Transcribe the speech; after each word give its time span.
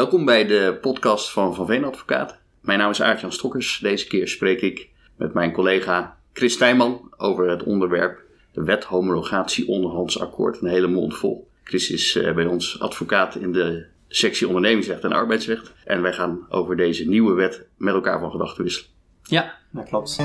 Welkom 0.00 0.24
bij 0.24 0.46
de 0.46 0.78
podcast 0.80 1.30
van 1.30 1.54
Van 1.54 1.66
Veen 1.66 1.84
Advocaat. 1.84 2.38
Mijn 2.60 2.78
naam 2.78 2.90
is 2.90 3.02
Aart-Jan 3.02 3.32
Stokkers. 3.32 3.78
Deze 3.82 4.06
keer 4.06 4.28
spreek 4.28 4.60
ik 4.60 4.88
met 5.16 5.34
mijn 5.34 5.52
collega 5.52 6.16
Chris 6.32 6.56
Tijman 6.56 7.14
over 7.16 7.48
het 7.48 7.62
onderwerp 7.62 8.22
de 8.52 8.64
wet 8.64 8.84
homologatie 8.84 9.68
onderhandsakkoord. 9.68 10.60
Een 10.60 10.68
hele 10.68 10.86
mond 10.86 11.16
vol. 11.16 11.48
Chris 11.64 11.90
is 11.90 12.16
eh, 12.16 12.34
bij 12.34 12.46
ons 12.46 12.80
advocaat 12.80 13.34
in 13.34 13.52
de 13.52 13.86
sectie 14.08 14.46
ondernemingsrecht 14.46 15.04
en 15.04 15.12
arbeidsrecht. 15.12 15.72
En 15.84 16.02
wij 16.02 16.12
gaan 16.12 16.46
over 16.48 16.76
deze 16.76 17.08
nieuwe 17.08 17.34
wet 17.34 17.66
met 17.76 17.94
elkaar 17.94 18.20
van 18.20 18.30
gedachten 18.30 18.64
wisselen. 18.64 18.90
Ja, 19.22 19.54
dat 19.70 19.88
klopt. 19.88 20.16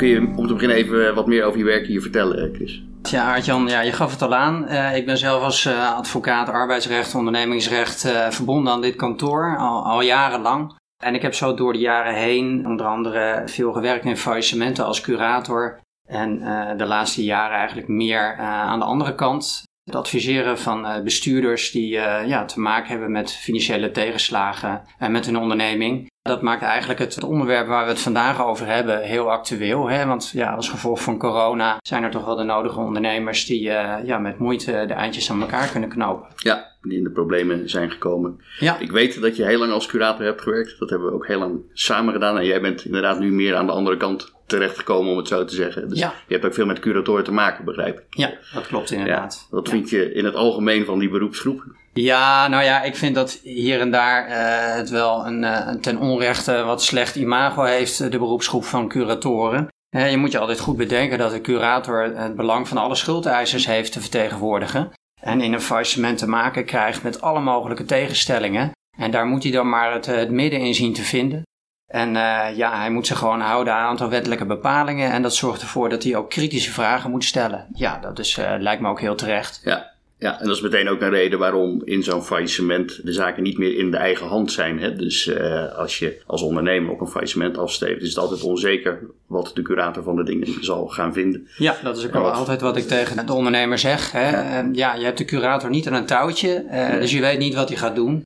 Kun 0.00 0.08
je 0.08 0.32
om 0.36 0.46
te 0.46 0.52
beginnen 0.52 0.76
even 0.76 1.14
wat 1.14 1.26
meer 1.26 1.44
over 1.44 1.58
je 1.58 1.64
werk 1.64 1.86
hier 1.86 2.00
vertellen, 2.00 2.38
eh, 2.38 2.54
Chris? 2.54 2.82
Ja, 3.10 3.34
Aartjan, 3.34 3.68
ja, 3.68 3.80
je 3.80 3.92
gaf 3.92 4.10
het 4.10 4.22
al 4.22 4.34
aan. 4.34 4.66
Uh, 4.68 4.96
ik 4.96 5.06
ben 5.06 5.18
zelf 5.18 5.42
als 5.42 5.66
advocaat 5.66 6.48
arbeidsrecht, 6.48 7.14
ondernemingsrecht 7.14 8.00
verbonden 8.30 8.72
aan 8.72 8.80
dit 8.80 8.96
kantoor 8.96 9.56
al, 9.58 9.84
al, 9.84 10.02
jarenlang. 10.02 10.74
En 11.02 11.14
ik 11.14 11.22
heb 11.22 11.34
zo 11.34 11.54
door 11.54 11.72
de 11.72 11.78
jaren 11.78 12.14
heen 12.14 12.66
onder 12.66 12.86
andere 12.86 13.42
veel 13.46 13.72
gewerkt 13.72 14.04
in 14.04 14.16
faillissementen 14.16 14.84
als 14.84 15.00
curator. 15.00 15.80
En 16.08 16.38
de 16.76 16.86
laatste 16.86 17.24
jaren 17.24 17.56
eigenlijk 17.56 17.88
meer 17.88 18.36
aan 18.36 18.78
de 18.78 18.84
andere 18.84 19.14
kant. 19.14 19.62
Het 19.84 19.94
adviseren 19.94 20.58
van 20.58 21.04
bestuurders 21.04 21.70
die 21.70 21.88
ja, 22.26 22.44
te 22.44 22.60
maken 22.60 22.90
hebben 22.90 23.12
met 23.12 23.32
financiële 23.32 23.90
tegenslagen 23.90 24.82
en 24.98 25.12
met 25.12 25.26
hun 25.26 25.36
onderneming. 25.36 26.09
Dat 26.22 26.42
maakt 26.42 26.62
eigenlijk 26.62 26.98
het 26.98 27.24
onderwerp 27.24 27.66
waar 27.66 27.84
we 27.84 27.90
het 27.90 28.00
vandaag 28.00 28.44
over 28.44 28.66
hebben 28.66 29.02
heel 29.02 29.30
actueel. 29.30 29.88
Hè? 29.90 30.06
Want 30.06 30.30
ja, 30.30 30.54
als 30.54 30.68
gevolg 30.68 31.02
van 31.02 31.18
corona 31.18 31.76
zijn 31.82 32.02
er 32.02 32.10
toch 32.10 32.24
wel 32.24 32.36
de 32.36 32.42
nodige 32.42 32.78
ondernemers 32.78 33.46
die 33.46 33.62
uh, 33.62 33.94
ja, 34.04 34.18
met 34.18 34.38
moeite 34.38 34.84
de 34.86 34.94
eindjes 34.94 35.30
aan 35.30 35.40
elkaar 35.40 35.68
kunnen 35.68 35.88
knopen. 35.88 36.28
Ja, 36.36 36.76
in 36.82 37.04
de 37.04 37.10
problemen 37.10 37.68
zijn 37.68 37.90
gekomen. 37.90 38.40
Ja. 38.58 38.78
Ik 38.78 38.90
weet 38.90 39.20
dat 39.20 39.36
je 39.36 39.44
heel 39.44 39.58
lang 39.58 39.72
als 39.72 39.86
curator 39.86 40.24
hebt 40.24 40.42
gewerkt. 40.42 40.78
Dat 40.78 40.90
hebben 40.90 41.08
we 41.08 41.14
ook 41.14 41.26
heel 41.26 41.38
lang 41.38 41.60
samen 41.72 42.12
gedaan. 42.12 42.38
En 42.38 42.44
jij 42.44 42.60
bent 42.60 42.84
inderdaad 42.84 43.18
nu 43.18 43.32
meer 43.32 43.56
aan 43.56 43.66
de 43.66 43.72
andere 43.72 43.96
kant 43.96 44.32
terechtgekomen, 44.46 45.10
om 45.10 45.16
het 45.16 45.28
zo 45.28 45.44
te 45.44 45.54
zeggen. 45.54 45.88
Dus 45.88 45.98
ja. 45.98 46.14
je 46.26 46.32
hebt 46.34 46.46
ook 46.46 46.54
veel 46.54 46.66
met 46.66 46.78
curatoren 46.78 47.24
te 47.24 47.32
maken, 47.32 47.64
begrijp 47.64 47.98
ik. 47.98 48.04
Ja, 48.10 48.32
dat 48.54 48.66
klopt 48.66 48.90
inderdaad. 48.90 49.46
Ja, 49.50 49.56
wat 49.56 49.68
vind 49.68 49.90
je 49.90 50.12
in 50.12 50.24
het 50.24 50.34
algemeen 50.34 50.84
van 50.84 50.98
die 50.98 51.08
beroepsgroep? 51.08 51.64
Ja, 51.92 52.48
nou 52.48 52.64
ja, 52.64 52.82
ik 52.82 52.96
vind 52.96 53.14
dat 53.14 53.40
hier 53.42 53.80
en 53.80 53.90
daar 53.90 54.28
uh, 54.28 54.76
het 54.76 54.90
wel 54.90 55.26
een, 55.26 55.42
uh, 55.42 55.68
ten 55.68 55.98
onrechte 55.98 56.62
wat 56.62 56.82
slecht 56.82 57.16
imago 57.16 57.62
heeft, 57.62 58.10
de 58.10 58.18
beroepsgroep 58.18 58.64
van 58.64 58.88
curatoren. 58.88 59.68
Uh, 59.96 60.10
je 60.10 60.16
moet 60.16 60.32
je 60.32 60.38
altijd 60.38 60.60
goed 60.60 60.76
bedenken 60.76 61.18
dat 61.18 61.30
de 61.30 61.40
curator 61.40 62.02
het 62.02 62.36
belang 62.36 62.68
van 62.68 62.76
alle 62.76 62.94
schuldeisers 62.94 63.66
heeft 63.66 63.92
te 63.92 64.00
vertegenwoordigen. 64.00 64.90
En 65.20 65.40
in 65.40 65.52
een 65.52 65.60
faillissement 65.60 66.18
te 66.18 66.28
maken 66.28 66.64
krijgt 66.64 67.02
met 67.02 67.20
alle 67.20 67.40
mogelijke 67.40 67.84
tegenstellingen. 67.84 68.70
En 68.98 69.10
daar 69.10 69.26
moet 69.26 69.42
hij 69.42 69.52
dan 69.52 69.68
maar 69.68 69.92
het, 69.92 70.06
het 70.06 70.30
midden 70.30 70.60
in 70.60 70.74
zien 70.74 70.92
te 70.92 71.02
vinden. 71.02 71.42
En 71.86 72.12
ja, 72.56 72.78
hij 72.78 72.90
moet 72.90 73.06
zich 73.06 73.18
gewoon 73.18 73.40
houden 73.40 73.72
aan 73.72 73.82
een 73.82 73.88
aantal 73.88 74.08
wettelijke 74.08 74.46
bepalingen. 74.46 75.10
En 75.10 75.22
dat 75.22 75.34
zorgt 75.34 75.62
ervoor 75.62 75.88
dat 75.88 76.02
hij 76.02 76.16
ook 76.16 76.30
kritische 76.30 76.72
vragen 76.72 77.10
moet 77.10 77.24
stellen. 77.24 77.66
Ja, 77.72 77.98
dat 77.98 78.18
is, 78.18 78.36
lijkt 78.58 78.82
me 78.82 78.88
ook 78.88 79.00
heel 79.00 79.14
terecht. 79.14 79.60
Ja, 79.64 79.90
ja, 80.20 80.40
en 80.40 80.46
dat 80.46 80.56
is 80.56 80.62
meteen 80.62 80.88
ook 80.88 81.00
een 81.00 81.10
reden 81.10 81.38
waarom 81.38 81.82
in 81.84 82.02
zo'n 82.02 82.22
faillissement 82.22 83.00
de 83.04 83.12
zaken 83.12 83.42
niet 83.42 83.58
meer 83.58 83.78
in 83.78 83.90
de 83.90 83.96
eigen 83.96 84.26
hand 84.26 84.52
zijn. 84.52 84.80
Hè? 84.80 84.96
Dus 84.96 85.26
uh, 85.26 85.72
als 85.72 85.98
je 85.98 86.22
als 86.26 86.42
ondernemer 86.42 86.92
op 86.92 87.00
een 87.00 87.06
faillissement 87.06 87.58
afsteekt, 87.58 88.02
is 88.02 88.08
het 88.08 88.18
altijd 88.18 88.42
onzeker 88.42 89.00
wat 89.26 89.50
de 89.54 89.62
curator 89.62 90.02
van 90.02 90.16
de 90.16 90.24
dingen 90.24 90.64
zal 90.64 90.86
gaan 90.86 91.12
vinden. 91.12 91.48
Ja, 91.56 91.76
dat 91.82 91.96
is 91.96 92.06
ook 92.06 92.12
wat... 92.12 92.34
altijd 92.34 92.60
wat 92.60 92.76
ik 92.76 92.88
tegen 92.88 93.26
de 93.26 93.32
ondernemer 93.32 93.78
zeg. 93.78 94.12
Hè? 94.12 94.30
Ja. 94.30 94.68
ja, 94.72 94.94
je 94.94 95.04
hebt 95.04 95.18
de 95.18 95.24
curator 95.24 95.70
niet 95.70 95.86
aan 95.86 95.94
een 95.94 96.06
touwtje, 96.06 96.64
uh, 96.64 96.88
nee. 96.88 97.00
dus 97.00 97.12
je 97.12 97.20
weet 97.20 97.38
niet 97.38 97.54
wat 97.54 97.68
hij 97.68 97.78
gaat 97.78 97.94
doen. 97.94 98.22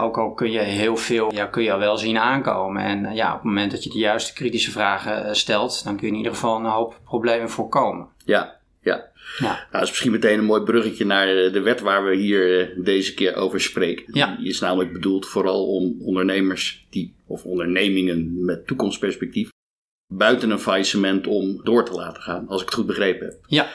Ook 0.00 0.18
al 0.18 0.32
kun 0.32 0.50
je 0.50 0.60
heel 0.60 0.96
veel, 0.96 1.32
ja, 1.34 1.46
kun 1.46 1.62
je 1.62 1.72
al 1.72 1.78
wel 1.78 1.98
zien 1.98 2.18
aankomen. 2.18 2.82
En 2.82 3.14
ja, 3.14 3.28
op 3.28 3.34
het 3.34 3.44
moment 3.44 3.70
dat 3.70 3.84
je 3.84 3.90
de 3.90 3.98
juiste 3.98 4.32
kritische 4.32 4.70
vragen 4.70 5.36
stelt, 5.36 5.84
dan 5.84 5.96
kun 5.96 6.06
je 6.06 6.12
in 6.12 6.18
ieder 6.18 6.32
geval 6.32 6.56
een 6.56 6.64
hoop 6.64 7.00
problemen 7.04 7.50
voorkomen. 7.50 8.08
Ja, 8.24 8.57
ja. 9.38 9.44
Nou, 9.44 9.58
dat 9.70 9.82
is 9.82 9.88
misschien 9.88 10.10
meteen 10.10 10.38
een 10.38 10.44
mooi 10.44 10.62
bruggetje 10.62 11.04
naar 11.04 11.26
de 11.26 11.60
wet 11.60 11.80
waar 11.80 12.04
we 12.04 12.16
hier 12.16 12.60
eh, 12.60 12.84
deze 12.84 13.14
keer 13.14 13.34
over 13.34 13.60
spreken. 13.60 14.04
Ja. 14.12 14.36
Die 14.36 14.48
is 14.48 14.60
namelijk 14.60 14.92
bedoeld 14.92 15.26
vooral 15.26 15.66
om 15.66 15.96
ondernemers 16.00 16.86
die, 16.90 17.14
of 17.26 17.44
ondernemingen 17.44 18.44
met 18.44 18.66
toekomstperspectief 18.66 19.50
buiten 20.14 20.50
een 20.50 20.58
faillissement 20.58 21.26
om 21.26 21.60
door 21.64 21.84
te 21.84 21.92
laten 21.92 22.22
gaan, 22.22 22.48
als 22.48 22.60
ik 22.60 22.66
het 22.66 22.76
goed 22.76 22.86
begrepen 22.86 23.26
heb. 23.26 23.38
Ja. 23.46 23.68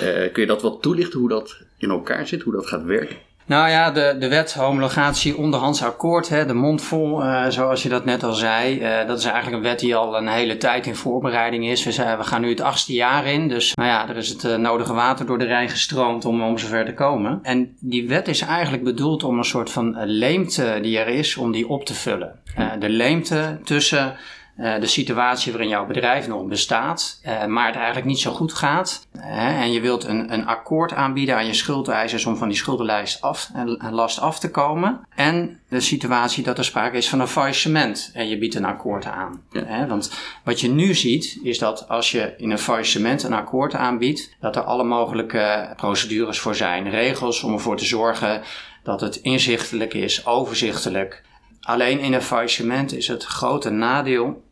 Uh, 0.00 0.32
kun 0.32 0.42
je 0.42 0.46
dat 0.46 0.62
wat 0.62 0.82
toelichten 0.82 1.18
hoe 1.18 1.28
dat 1.28 1.58
in 1.78 1.90
elkaar 1.90 2.26
zit, 2.26 2.42
hoe 2.42 2.52
dat 2.52 2.66
gaat 2.66 2.84
werken? 2.84 3.16
Nou 3.46 3.68
ja, 3.68 3.90
de, 3.90 4.16
de 4.18 4.28
wet 4.28 4.54
homologatie 4.54 5.36
onderhands 5.36 5.82
akkoord, 5.82 6.28
hè, 6.28 6.46
de 6.46 6.54
mondvol, 6.54 7.22
uh, 7.22 7.46
zoals 7.48 7.82
je 7.82 7.88
dat 7.88 8.04
net 8.04 8.22
al 8.22 8.32
zei. 8.32 8.80
Uh, 8.80 9.06
dat 9.06 9.18
is 9.18 9.24
eigenlijk 9.24 9.56
een 9.56 9.70
wet 9.70 9.80
die 9.80 9.96
al 9.96 10.16
een 10.16 10.28
hele 10.28 10.56
tijd 10.56 10.86
in 10.86 10.96
voorbereiding 10.96 11.66
is. 11.66 11.84
We, 11.84 11.92
zijn, 11.92 12.18
we 12.18 12.24
gaan 12.24 12.40
nu 12.40 12.48
het 12.48 12.60
achtste 12.60 12.92
jaar 12.92 13.26
in, 13.26 13.48
dus 13.48 13.74
nou 13.74 13.88
ja, 13.88 14.08
er 14.08 14.16
is 14.16 14.28
het 14.28 14.44
uh, 14.44 14.56
nodige 14.56 14.92
water 14.92 15.26
door 15.26 15.38
de 15.38 15.44
Rijn 15.44 15.68
gestroomd 15.68 16.24
om, 16.24 16.42
om 16.42 16.58
zover 16.58 16.84
te 16.84 16.94
komen. 16.94 17.38
En 17.42 17.76
die 17.80 18.08
wet 18.08 18.28
is 18.28 18.40
eigenlijk 18.40 18.84
bedoeld 18.84 19.24
om 19.24 19.38
een 19.38 19.44
soort 19.44 19.70
van 19.70 20.04
leemte 20.04 20.78
die 20.82 20.98
er 20.98 21.08
is, 21.08 21.36
om 21.36 21.52
die 21.52 21.68
op 21.68 21.84
te 21.84 21.94
vullen. 21.94 22.38
de 22.78 22.88
leemte 22.88 23.58
tussen 23.64 24.16
de 24.60 24.86
situatie 24.86 25.52
waarin 25.52 25.70
jouw 25.70 25.86
bedrijf 25.86 26.26
nog 26.28 26.46
bestaat, 26.46 27.20
uh, 27.26 27.46
maar 27.46 27.66
het 27.66 27.76
eigenlijk 27.76 28.06
niet 28.06 28.18
zo 28.18 28.32
goed 28.32 28.52
gaat. 28.52 29.06
En 29.20 29.72
je 29.72 29.80
wilt 29.80 30.04
een, 30.04 30.32
een 30.32 30.46
akkoord 30.46 30.92
aanbieden 30.92 31.36
aan 31.36 31.46
je 31.46 31.54
schuldeisers 31.54 32.24
om 32.24 32.36
van 32.36 32.48
die 32.48 32.56
schuldenlijst 32.56 33.22
af, 33.22 33.50
en 33.54 33.92
last 33.92 34.20
af 34.20 34.38
te 34.38 34.50
komen. 34.50 35.00
En 35.14 35.60
de 35.68 35.80
situatie 35.80 36.44
dat 36.44 36.58
er 36.58 36.64
sprake 36.64 36.96
is 36.96 37.08
van 37.08 37.20
een 37.20 37.28
faillissement 37.28 38.10
en 38.14 38.28
je 38.28 38.38
biedt 38.38 38.54
een 38.54 38.64
akkoord 38.64 39.06
aan. 39.06 39.42
Ja. 39.50 39.86
want 39.86 40.12
wat 40.44 40.60
je 40.60 40.68
nu 40.68 40.94
ziet, 40.94 41.38
is 41.42 41.58
dat 41.58 41.88
als 41.88 42.10
je 42.10 42.34
in 42.36 42.50
een 42.50 42.58
faillissement 42.58 43.22
een 43.22 43.32
akkoord 43.32 43.74
aanbiedt, 43.74 44.36
dat 44.40 44.56
er 44.56 44.62
alle 44.62 44.84
mogelijke 44.84 45.72
procedures 45.76 46.38
voor 46.38 46.54
zijn. 46.54 46.90
Regels 46.90 47.42
om 47.42 47.52
ervoor 47.52 47.76
te 47.76 47.84
zorgen 47.84 48.42
dat 48.82 49.00
het 49.00 49.16
inzichtelijk 49.16 49.94
is, 49.94 50.26
overzichtelijk. 50.26 51.22
Alleen 51.60 52.00
in 52.00 52.12
een 52.12 52.22
faillissement 52.22 52.92
is 52.92 53.08
het 53.08 53.24
grote 53.24 53.70
nadeel 53.70 54.42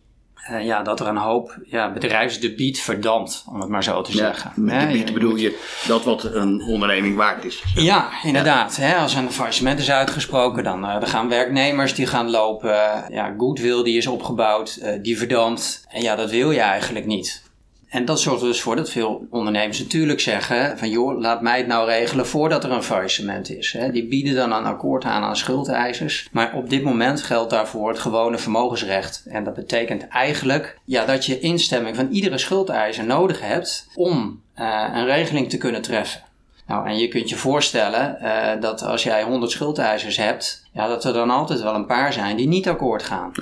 uh, 0.50 0.64
ja, 0.64 0.82
dat 0.82 1.00
er 1.00 1.06
een 1.06 1.16
hoop 1.16 1.58
ja, 1.66 1.92
bedrijfsdebiet 1.92 2.80
verdampt, 2.80 3.44
om 3.48 3.60
het 3.60 3.68
maar 3.68 3.84
zo 3.84 4.02
te 4.02 4.12
zeggen. 4.12 4.52
Met 4.54 4.80
debiet 4.80 5.12
bedoel 5.12 5.36
je 5.36 5.58
dat 5.86 6.04
wat 6.04 6.24
een 6.24 6.62
onderneming 6.62 7.16
waard 7.16 7.44
is? 7.44 7.62
Ja, 7.74 8.08
inderdaad. 8.22 8.76
Ja. 8.76 8.82
Hè, 8.82 8.96
als 8.96 9.14
een 9.14 9.32
faillissement 9.32 9.78
is 9.78 9.90
uitgesproken, 9.90 10.64
dan, 10.64 10.84
uh, 10.84 10.92
dan 10.92 11.08
gaan 11.08 11.28
werknemers 11.28 11.94
die 11.94 12.06
gaan 12.06 12.30
lopen. 12.30 13.04
ja, 13.08 13.34
goodwill 13.38 13.82
die 13.82 13.96
is 13.96 14.06
opgebouwd, 14.06 14.78
uh, 14.82 14.90
die 15.02 15.18
verdampt. 15.18 15.84
En 15.88 16.02
ja, 16.02 16.16
dat 16.16 16.30
wil 16.30 16.50
je 16.50 16.60
eigenlijk 16.60 17.06
niet. 17.06 17.46
En 17.88 18.04
dat 18.04 18.20
zorgt 18.20 18.40
er 18.42 18.48
dus 18.48 18.60
voor 18.60 18.76
dat 18.76 18.90
veel 18.90 19.26
ondernemers 19.30 19.78
natuurlijk 19.78 20.20
zeggen 20.20 20.78
van 20.78 20.90
joh, 20.90 21.20
laat 21.20 21.42
mij 21.42 21.58
het 21.58 21.66
nou 21.66 21.86
regelen 21.86 22.26
voordat 22.26 22.64
er 22.64 22.70
een 22.70 22.82
faillissement 22.82 23.50
is. 23.50 23.76
Die 23.92 24.06
bieden 24.06 24.34
dan 24.34 24.52
een 24.52 24.64
akkoord 24.64 25.04
aan 25.04 25.22
aan 25.22 25.36
schuldeisers. 25.36 26.28
Maar 26.32 26.54
op 26.54 26.70
dit 26.70 26.82
moment 26.82 27.22
geldt 27.22 27.50
daarvoor 27.50 27.88
het 27.88 27.98
gewone 27.98 28.38
vermogensrecht. 28.38 29.22
En 29.26 29.44
dat 29.44 29.54
betekent 29.54 30.08
eigenlijk 30.08 30.78
ja, 30.84 31.04
dat 31.04 31.26
je 31.26 31.40
instemming 31.40 31.96
van 31.96 32.08
iedere 32.10 32.38
schuldeiser 32.38 33.04
nodig 33.04 33.40
hebt 33.40 33.88
om 33.94 34.42
uh, 34.58 34.84
een 34.94 35.06
regeling 35.06 35.50
te 35.50 35.58
kunnen 35.58 35.82
treffen. 35.82 36.22
Nou, 36.66 36.88
en 36.88 36.98
je 36.98 37.08
kunt 37.08 37.28
je 37.28 37.36
voorstellen 37.36 38.18
uh, 38.22 38.60
dat 38.60 38.82
als 38.82 39.02
jij 39.02 39.22
100 39.22 39.50
schuldeisers 39.50 40.16
hebt, 40.16 40.66
ja, 40.72 40.88
dat 40.88 41.04
er 41.04 41.12
dan 41.12 41.30
altijd 41.30 41.62
wel 41.62 41.74
een 41.74 41.86
paar 41.86 42.12
zijn 42.12 42.36
die 42.36 42.48
niet 42.48 42.68
akkoord 42.68 43.02
gaan. 43.02 43.32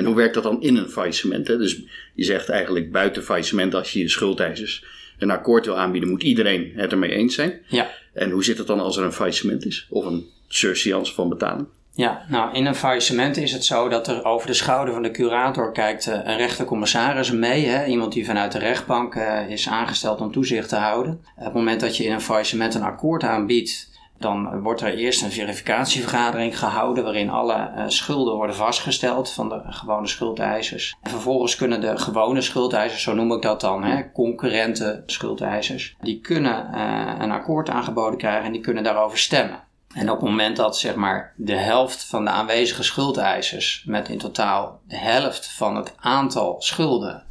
En 0.00 0.06
hoe 0.06 0.14
werkt 0.14 0.34
dat 0.34 0.42
dan 0.42 0.62
in 0.62 0.76
een 0.76 0.88
faillissement? 0.88 1.48
Hè? 1.48 1.56
Dus 1.56 1.82
je 2.14 2.24
zegt 2.24 2.48
eigenlijk 2.48 2.92
buiten 2.92 3.22
faillissement, 3.22 3.74
als 3.74 3.92
je 3.92 3.98
je 3.98 4.08
schuldeisers 4.08 4.84
een 5.18 5.30
akkoord 5.30 5.66
wil 5.66 5.78
aanbieden, 5.78 6.10
moet 6.10 6.22
iedereen 6.22 6.72
het 6.74 6.92
ermee 6.92 7.10
eens 7.10 7.34
zijn. 7.34 7.60
Ja. 7.68 7.90
En 8.12 8.30
hoe 8.30 8.44
zit 8.44 8.58
het 8.58 8.66
dan 8.66 8.80
als 8.80 8.96
er 8.96 9.04
een 9.04 9.12
faillissement 9.12 9.66
is? 9.66 9.86
Of 9.90 10.04
een 10.04 10.26
surseance 10.48 11.14
van 11.14 11.28
betaling? 11.28 11.66
Ja, 11.92 12.24
nou 12.28 12.54
in 12.54 12.66
een 12.66 12.74
faillissement 12.74 13.36
is 13.36 13.52
het 13.52 13.64
zo 13.64 13.88
dat 13.88 14.08
er 14.08 14.24
over 14.24 14.46
de 14.46 14.54
schouder 14.54 14.94
van 14.94 15.02
de 15.02 15.10
curator 15.10 15.72
kijkt 15.72 16.06
uh, 16.06 16.14
een 16.14 16.36
rechtercommissaris 16.36 17.30
mee. 17.30 17.66
Hè? 17.66 17.86
Iemand 17.86 18.12
die 18.12 18.26
vanuit 18.26 18.52
de 18.52 18.58
rechtbank 18.58 19.14
uh, 19.14 19.50
is 19.50 19.68
aangesteld 19.68 20.20
om 20.20 20.32
toezicht 20.32 20.68
te 20.68 20.76
houden. 20.76 21.12
Op 21.36 21.44
het 21.44 21.54
moment 21.54 21.80
dat 21.80 21.96
je 21.96 22.04
in 22.04 22.12
een 22.12 22.20
faillissement 22.20 22.74
een 22.74 22.82
akkoord 22.82 23.22
aanbiedt, 23.22 23.89
dan 24.20 24.60
wordt 24.60 24.80
er 24.80 24.94
eerst 24.94 25.22
een 25.22 25.30
verificatievergadering 25.30 26.58
gehouden 26.58 27.04
waarin 27.04 27.30
alle 27.30 27.72
uh, 27.76 27.84
schulden 27.86 28.34
worden 28.34 28.56
vastgesteld 28.56 29.32
van 29.32 29.48
de 29.48 29.62
gewone 29.64 30.06
schuldeisers. 30.06 30.96
En 31.02 31.10
vervolgens 31.10 31.56
kunnen 31.56 31.80
de 31.80 31.98
gewone 31.98 32.40
schuldeisers, 32.40 33.02
zo 33.02 33.14
noem 33.14 33.32
ik 33.32 33.42
dat 33.42 33.60
dan, 33.60 33.84
hè, 33.84 34.12
concurrente 34.12 35.02
schuldeisers, 35.06 35.96
die 36.00 36.20
kunnen 36.20 36.70
uh, 36.74 37.14
een 37.18 37.30
akkoord 37.30 37.68
aangeboden 37.68 38.18
krijgen 38.18 38.44
en 38.44 38.52
die 38.52 38.60
kunnen 38.60 38.82
daarover 38.82 39.18
stemmen. 39.18 39.68
En 39.94 40.10
op 40.10 40.20
het 40.20 40.28
moment 40.28 40.56
dat 40.56 40.78
zeg 40.78 40.94
maar 40.94 41.34
de 41.36 41.56
helft 41.56 42.04
van 42.04 42.24
de 42.24 42.30
aanwezige 42.30 42.82
schuldeisers 42.82 43.84
met 43.86 44.08
in 44.08 44.18
totaal 44.18 44.80
de 44.86 44.96
helft 44.96 45.52
van 45.52 45.76
het 45.76 45.94
aantal 45.96 46.56
schulden 46.58 47.24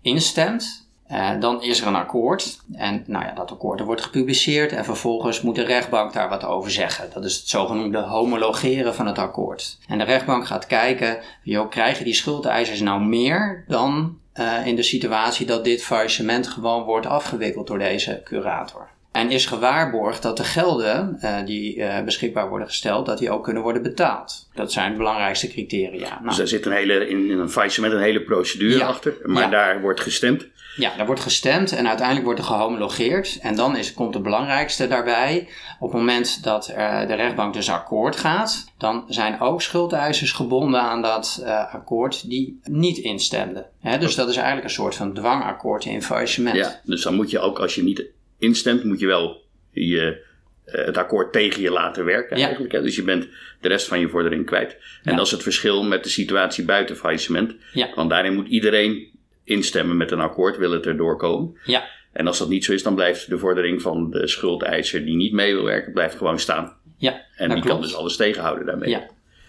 instemt, 0.00 0.85
Uh, 1.12 1.30
dan 1.40 1.62
is 1.62 1.80
er 1.80 1.86
een 1.86 1.94
akkoord. 1.94 2.60
En 2.72 3.04
nou 3.06 3.24
ja, 3.24 3.32
dat 3.32 3.52
akkoord 3.52 3.80
wordt 3.80 4.02
gepubliceerd. 4.02 4.72
En 4.72 4.84
vervolgens 4.84 5.40
moet 5.40 5.54
de 5.54 5.64
rechtbank 5.64 6.12
daar 6.12 6.28
wat 6.28 6.44
over 6.44 6.70
zeggen. 6.70 7.10
Dat 7.14 7.24
is 7.24 7.36
het 7.36 7.48
zogenoemde 7.48 7.98
homologeren 7.98 8.94
van 8.94 9.06
het 9.06 9.18
akkoord. 9.18 9.78
En 9.88 9.98
de 9.98 10.04
rechtbank 10.04 10.46
gaat 10.46 10.66
kijken: 10.66 11.18
joh, 11.42 11.70
krijgen 11.70 12.04
die 12.04 12.14
schuldeisers 12.14 12.80
nou 12.80 13.00
meer 13.00 13.64
dan 13.68 14.18
uh, 14.34 14.66
in 14.66 14.76
de 14.76 14.82
situatie 14.82 15.46
dat 15.46 15.64
dit 15.64 15.82
faillissement 15.82 16.48
gewoon 16.48 16.82
wordt 16.82 17.06
afgewikkeld 17.06 17.66
door 17.66 17.78
deze 17.78 18.20
curator? 18.24 18.88
En 19.12 19.30
is 19.30 19.46
gewaarborgd 19.46 20.22
dat 20.22 20.36
de 20.36 20.44
gelden 20.44 21.18
uh, 21.22 21.36
die 21.44 21.76
uh, 21.76 22.02
beschikbaar 22.02 22.48
worden 22.48 22.66
gesteld, 22.66 23.06
dat 23.06 23.18
die 23.18 23.30
ook 23.30 23.44
kunnen 23.44 23.62
worden 23.62 23.82
betaald. 23.82 24.48
Dat 24.54 24.72
zijn 24.72 24.90
de 24.90 24.96
belangrijkste 24.96 25.48
criteria. 25.48 26.08
Nou, 26.08 26.28
dus 26.28 26.38
er 26.38 26.48
zit 26.48 26.66
een 26.66 26.72
hele, 26.72 27.08
in, 27.08 27.30
in 27.30 27.38
een 27.38 27.50
faillissement 27.50 27.92
een 27.92 28.00
hele 28.00 28.22
procedure 28.22 28.84
achter, 28.84 29.14
maar 29.22 29.50
daar 29.50 29.80
wordt 29.80 30.00
gestemd. 30.00 30.46
Ja, 30.76 30.96
daar 30.96 31.06
wordt 31.06 31.20
gestemd 31.20 31.72
en 31.72 31.86
uiteindelijk 31.86 32.26
wordt 32.26 32.40
er 32.40 32.46
gehomologeerd. 32.46 33.38
En 33.42 33.56
dan 33.56 33.76
is, 33.76 33.94
komt 33.94 34.14
het 34.14 34.22
belangrijkste 34.22 34.88
daarbij. 34.88 35.48
Op 35.80 35.90
het 35.90 35.98
moment 36.00 36.42
dat 36.42 36.70
uh, 36.70 37.06
de 37.06 37.14
rechtbank 37.14 37.54
dus 37.54 37.70
akkoord 37.70 38.16
gaat, 38.16 38.72
dan 38.78 39.04
zijn 39.08 39.40
ook 39.40 39.62
schuldeisers 39.62 40.32
gebonden 40.32 40.80
aan 40.80 41.02
dat 41.02 41.40
uh, 41.42 41.74
akkoord 41.74 42.28
die 42.28 42.60
niet 42.62 42.98
instemden. 42.98 43.66
Hè, 43.80 43.98
dus 43.98 44.14
dat 44.14 44.28
is 44.28 44.36
eigenlijk 44.36 44.66
een 44.66 44.74
soort 44.74 44.94
van 44.94 45.14
dwangakkoord 45.14 45.84
in 45.84 46.02
faillissement. 46.02 46.56
Ja, 46.56 46.80
dus 46.84 47.02
dan 47.02 47.14
moet 47.14 47.30
je 47.30 47.38
ook 47.38 47.58
als 47.58 47.74
je 47.74 47.82
niet 47.82 48.04
instemt, 48.38 48.84
moet 48.84 49.00
je 49.00 49.06
wel 49.06 49.42
je, 49.70 50.24
uh, 50.66 50.86
het 50.86 50.96
akkoord 50.96 51.32
tegen 51.32 51.62
je 51.62 51.70
laten 51.70 52.04
werken. 52.04 52.36
Eigenlijk, 52.36 52.72
hè? 52.72 52.82
Dus 52.82 52.96
je 52.96 53.02
bent 53.02 53.28
de 53.60 53.68
rest 53.68 53.88
van 53.88 54.00
je 54.00 54.08
vordering 54.08 54.46
kwijt. 54.46 54.76
En 55.02 55.16
dat 55.16 55.26
is 55.26 55.32
het 55.32 55.42
verschil 55.42 55.84
met 55.84 56.04
de 56.04 56.10
situatie 56.10 56.64
buiten 56.64 56.96
faillissement. 56.96 57.54
Ja. 57.72 57.88
Want 57.94 58.10
daarin 58.10 58.34
moet 58.34 58.48
iedereen 58.48 59.14
instemmen 59.46 59.96
met 59.96 60.10
een 60.10 60.20
akkoord, 60.20 60.56
wil 60.56 60.70
het 60.70 60.86
erdoor 60.86 61.16
komen. 61.16 61.58
Ja. 61.64 61.84
En 62.12 62.26
als 62.26 62.38
dat 62.38 62.48
niet 62.48 62.64
zo 62.64 62.72
is, 62.72 62.82
dan 62.82 62.94
blijft 62.94 63.28
de 63.30 63.38
vordering 63.38 63.82
van 63.82 64.10
de 64.10 64.28
schuldeiser 64.28 65.04
die 65.04 65.16
niet 65.16 65.32
mee 65.32 65.54
wil 65.54 65.64
werken, 65.64 65.92
blijft 65.92 66.16
gewoon 66.16 66.38
staan. 66.38 66.72
Ja, 66.98 67.20
en 67.36 67.54
die 67.54 67.62
kan 67.62 67.80
dus 67.80 67.96
alles 67.96 68.16
tegenhouden 68.16 68.66
daarmee. 68.66 68.90
Ja. 68.90 69.06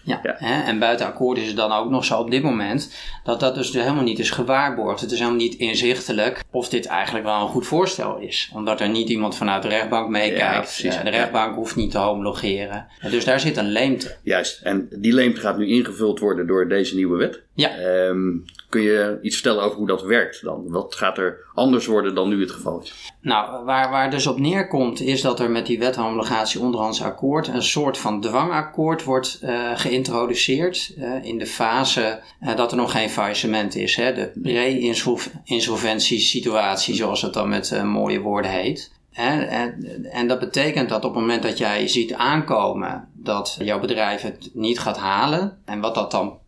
Ja, 0.08 0.20
Hè? 0.22 0.62
en 0.62 0.78
buiten 0.78 1.06
akkoord 1.06 1.38
is 1.38 1.46
het 1.46 1.56
dan 1.56 1.72
ook 1.72 1.90
nog 1.90 2.04
zo 2.04 2.18
op 2.18 2.30
dit 2.30 2.42
moment 2.42 2.94
dat 3.24 3.40
dat 3.40 3.54
dus 3.54 3.72
helemaal 3.72 4.02
niet 4.02 4.18
is 4.18 4.30
gewaarborgd. 4.30 5.00
Het 5.00 5.10
is 5.10 5.18
helemaal 5.18 5.40
niet 5.40 5.54
inzichtelijk 5.54 6.42
of 6.50 6.68
dit 6.68 6.86
eigenlijk 6.86 7.24
wel 7.24 7.40
een 7.40 7.48
goed 7.48 7.66
voorstel 7.66 8.18
is. 8.18 8.50
Omdat 8.54 8.80
er 8.80 8.88
niet 8.88 9.08
iemand 9.08 9.36
vanuit 9.36 9.62
de 9.62 9.68
rechtbank 9.68 10.08
meekijkt. 10.08 10.76
Ja, 10.76 11.02
de 11.02 11.10
rechtbank 11.10 11.54
hoeft 11.54 11.76
niet 11.76 11.90
te 11.90 11.98
homologeren. 11.98 12.86
Dus 13.10 13.24
daar 13.24 13.40
zit 13.40 13.56
een 13.56 13.68
leemte. 13.72 14.16
Juist, 14.22 14.62
en 14.62 14.88
die 14.96 15.12
leemte 15.14 15.40
gaat 15.40 15.58
nu 15.58 15.68
ingevuld 15.68 16.18
worden 16.18 16.46
door 16.46 16.68
deze 16.68 16.94
nieuwe 16.94 17.16
wet. 17.18 17.42
Ja. 17.58 17.78
Um, 17.78 18.44
Kun 18.68 18.82
je 18.82 19.18
iets 19.22 19.34
vertellen 19.34 19.62
over 19.62 19.78
hoe 19.78 19.86
dat 19.86 20.02
werkt 20.02 20.42
dan? 20.42 20.64
Wat 20.66 20.94
gaat 20.94 21.18
er 21.18 21.46
anders 21.54 21.86
worden 21.86 22.14
dan 22.14 22.28
nu 22.28 22.40
het 22.40 22.50
geval 22.50 22.80
is? 22.80 23.12
Nou, 23.20 23.64
waar, 23.64 23.90
waar 23.90 24.10
dus 24.10 24.26
op 24.26 24.38
neerkomt 24.38 25.00
is 25.00 25.20
dat 25.20 25.40
er 25.40 25.50
met 25.50 25.66
die 25.66 25.78
wet 25.78 25.96
homologatie 25.96 26.60
onderhands 26.60 27.02
akkoord 27.02 27.48
een 27.48 27.62
soort 27.62 27.98
van 27.98 28.20
dwangakkoord 28.20 29.04
wordt 29.04 29.40
uh, 29.42 29.70
geïntroduceerd 29.74 30.94
uh, 30.98 31.24
in 31.24 31.38
de 31.38 31.46
fase 31.46 32.20
uh, 32.42 32.56
dat 32.56 32.70
er 32.70 32.76
nog 32.76 32.92
geen 32.92 33.10
faillissement 33.10 33.74
is. 33.74 33.96
Hè? 33.96 34.14
De 34.14 34.30
pre-insolventiesituatie, 34.42 36.94
zoals 36.94 37.22
het 37.22 37.34
dan 37.34 37.48
met 37.48 37.82
mooie 37.84 38.20
woorden 38.20 38.50
heet. 38.50 38.92
En, 39.12 39.48
en, 39.48 40.04
en, 40.10 40.28
dat 40.28 40.38
betekent 40.38 40.88
dat 40.88 41.04
op 41.04 41.14
het 41.14 41.20
moment 41.20 41.42
dat 41.42 41.58
jij 41.58 41.88
ziet 41.88 42.14
aankomen 42.14 43.08
dat 43.14 43.56
jouw 43.60 43.80
bedrijf 43.80 44.22
het 44.22 44.50
niet 44.52 44.78
gaat 44.78 44.98
halen, 44.98 45.58
en 45.64 45.80
wat 45.80 45.94
dat 45.94 46.10
dan 46.10 46.38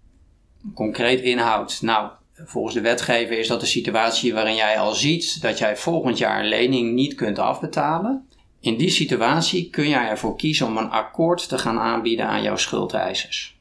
concreet 0.75 1.21
inhoudt. 1.21 1.83
Nou, 1.83 2.11
volgens 2.35 2.75
de 2.75 2.81
wetgever 2.81 3.39
is 3.39 3.49
dat 3.49 3.61
de 3.61 3.67
situatie 3.67 4.35
waarin 4.35 4.55
jij 4.55 4.79
al 4.79 4.95
ziet 4.95 5.43
dat 5.43 5.59
jij 5.59 5.77
volgend 5.77 6.19
jaar 6.19 6.41
een 6.41 6.49
lening 6.49 6.95
niet 6.95 7.15
kunt 7.15 7.39
afbetalen. 7.39 8.29
In 8.61 8.77
die 8.77 8.91
situatie 8.91 9.71
kun 9.71 9.89
jij 9.89 10.09
ervoor 10.09 10.37
kiezen 10.37 10.67
om 10.67 10.77
een 10.77 10.91
akkoord 10.91 11.49
te 11.49 11.59
gaan 11.59 11.79
aanbieden 11.79 12.27
aan 12.27 12.43
jouw 12.43 12.57
schuldeisers. 12.57 13.59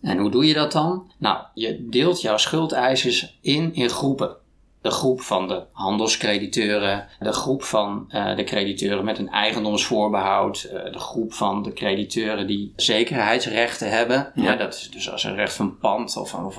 En 0.00 0.18
hoe 0.18 0.30
doe 0.30 0.46
je 0.46 0.54
dat 0.54 0.72
dan? 0.72 1.10
Nou, 1.18 1.44
je 1.54 1.86
deelt 1.88 2.20
jouw 2.20 2.36
schuldeisers 2.36 3.38
in 3.40 3.74
in 3.74 3.88
groepen 3.88 4.36
de 4.82 4.90
groep 4.90 5.20
van 5.20 5.48
de 5.48 5.62
handelscrediteuren, 5.72 7.06
de 7.20 7.32
groep 7.32 7.62
van 7.62 8.04
uh, 8.08 8.36
de 8.36 8.44
crediteuren 8.44 9.04
met 9.04 9.18
een 9.18 9.30
eigendomsvoorbehoud, 9.30 10.70
uh, 10.72 10.92
de 10.92 10.98
groep 10.98 11.32
van 11.32 11.62
de 11.62 11.72
crediteuren 11.72 12.46
die 12.46 12.72
zekerheidsrechten 12.76 13.90
hebben. 13.90 14.32
Ja. 14.34 14.56
dat 14.56 14.74
is 14.74 14.90
dus 14.90 15.10
als 15.10 15.24
een 15.24 15.34
recht 15.34 15.54
van 15.54 15.78
pand 15.78 16.16
of, 16.16 16.34
of, 16.34 16.58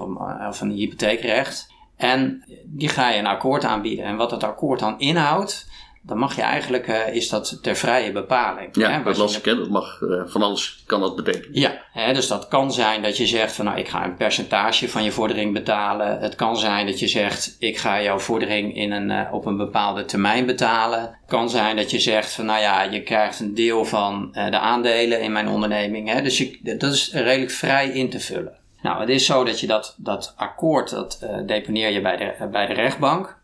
of 0.50 0.62
een 0.62 0.72
hypotheekrecht. 0.72 1.72
En 1.98 2.44
die 2.66 2.90
ga 2.90 3.10
je 3.10 3.20
een 3.20 3.26
akkoord 3.26 3.64
aanbieden. 3.64 4.06
En 4.06 4.16
wat 4.16 4.30
dat 4.30 4.44
akkoord 4.44 4.80
dan 4.80 5.00
inhoudt, 5.00 5.68
dan 6.06 6.18
mag 6.18 6.36
je 6.36 6.42
eigenlijk, 6.42 6.88
uh, 6.88 7.16
is 7.16 7.30
dat 7.30 7.60
ter 7.62 7.76
vrije 7.76 8.12
bepaling. 8.12 8.70
Ja, 8.76 8.90
hè? 8.92 9.04
dat 9.04 9.18
las 9.18 9.38
ik, 9.38 9.46
hè? 9.46 9.56
dat 9.56 9.70
mag, 9.70 10.02
uh, 10.02 10.22
van 10.26 10.42
alles 10.42 10.84
kan 10.86 11.00
dat 11.00 11.16
betekenen. 11.16 11.60
Ja, 11.60 11.82
hè? 11.92 12.14
dus 12.14 12.28
dat 12.28 12.48
kan 12.48 12.74
zijn 12.74 13.02
dat 13.02 13.18
je 13.18 13.28
zegt 13.28 13.56
van 13.56 13.66
nou, 13.66 13.78
ik 13.78 13.88
ga 13.88 14.06
een 14.06 14.16
percentage 14.16 14.90
van 14.90 15.04
je 15.04 15.12
vordering 15.12 15.54
betalen. 15.54 16.20
Het 16.20 16.36
kan 16.36 16.58
zijn 16.58 16.86
dat 16.86 17.00
je 17.00 17.08
zegt, 17.08 17.56
ik 17.60 17.78
ga 17.78 18.02
jouw 18.02 18.20
vordering 18.20 18.76
in 18.76 18.92
een, 18.92 19.10
uh, 19.10 19.34
op 19.34 19.46
een 19.46 19.58
bepaalde 19.58 20.06
termijn 20.06 20.46
betalen. 20.46 21.00
Het 21.00 21.12
kan 21.28 21.50
zijn 21.50 21.76
dat 21.76 21.92
je 21.92 22.00
zegt 22.00 22.34
van 22.34 22.46
nou 22.46 22.60
ja, 22.60 22.82
je 22.82 23.04
krijgt 23.04 23.40
een 23.40 23.54
deel 23.54 23.86
van 23.86 24.30
de 24.32 24.60
aandelen 24.60 25.22
in 25.22 25.32
mijn 25.32 25.48
onderneming. 25.48 26.10
Hè? 26.10 26.22
Dus 26.22 26.38
je, 26.38 26.60
dat 26.78 26.94
is 26.94 27.14
redelijk 27.14 27.52
vrij 27.52 27.90
in 27.90 28.10
te 28.10 28.20
vullen. 28.20 28.54
Nou, 28.82 29.00
het 29.00 29.10
is 29.10 29.26
zo 29.26 29.44
dat 29.44 29.60
je 29.60 29.68
dat, 29.68 29.96
dat 29.98 30.34
akkoord, 30.38 30.90
dat 30.90 31.20
deponeer 31.46 31.92
je 31.92 32.02
bij 32.02 32.18
de, 32.18 32.48
bij 32.52 32.66
de 32.66 32.74
rechtbank. 32.74 33.42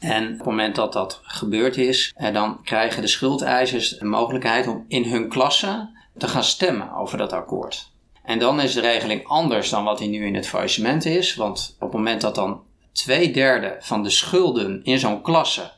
En 0.00 0.24
op 0.32 0.36
het 0.36 0.46
moment 0.46 0.74
dat 0.74 0.92
dat 0.92 1.20
gebeurd 1.22 1.76
is, 1.76 2.12
eh, 2.16 2.32
dan 2.32 2.62
krijgen 2.62 3.02
de 3.02 3.08
schuldeisers 3.08 3.98
de 3.98 4.04
mogelijkheid 4.04 4.66
om 4.66 4.84
in 4.88 5.04
hun 5.04 5.28
klasse 5.28 5.88
te 6.18 6.28
gaan 6.28 6.44
stemmen 6.44 6.92
over 6.92 7.18
dat 7.18 7.32
akkoord. 7.32 7.90
En 8.22 8.38
dan 8.38 8.60
is 8.60 8.72
de 8.72 8.80
regeling 8.80 9.26
anders 9.26 9.70
dan 9.70 9.84
wat 9.84 9.98
die 9.98 10.08
nu 10.08 10.26
in 10.26 10.34
het 10.34 10.48
faillissement 10.48 11.04
is. 11.04 11.34
Want 11.34 11.74
op 11.74 11.80
het 11.80 11.92
moment 11.92 12.20
dat 12.20 12.34
dan 12.34 12.62
twee 12.92 13.32
derde 13.32 13.76
van 13.80 14.02
de 14.02 14.10
schulden 14.10 14.84
in 14.84 14.98
zo'n 14.98 15.22
klasse, 15.22 15.70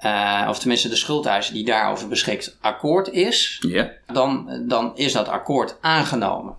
uh, 0.00 0.46
of 0.48 0.58
tenminste 0.58 0.88
de 0.88 0.96
schuldeiser 0.96 1.54
die 1.54 1.64
daarover 1.64 2.08
beschikt, 2.08 2.56
akkoord 2.60 3.08
is, 3.08 3.62
dan, 4.06 4.62
dan 4.68 4.96
is 4.96 5.12
dat 5.12 5.28
akkoord 5.28 5.76
aangenomen. 5.80 6.54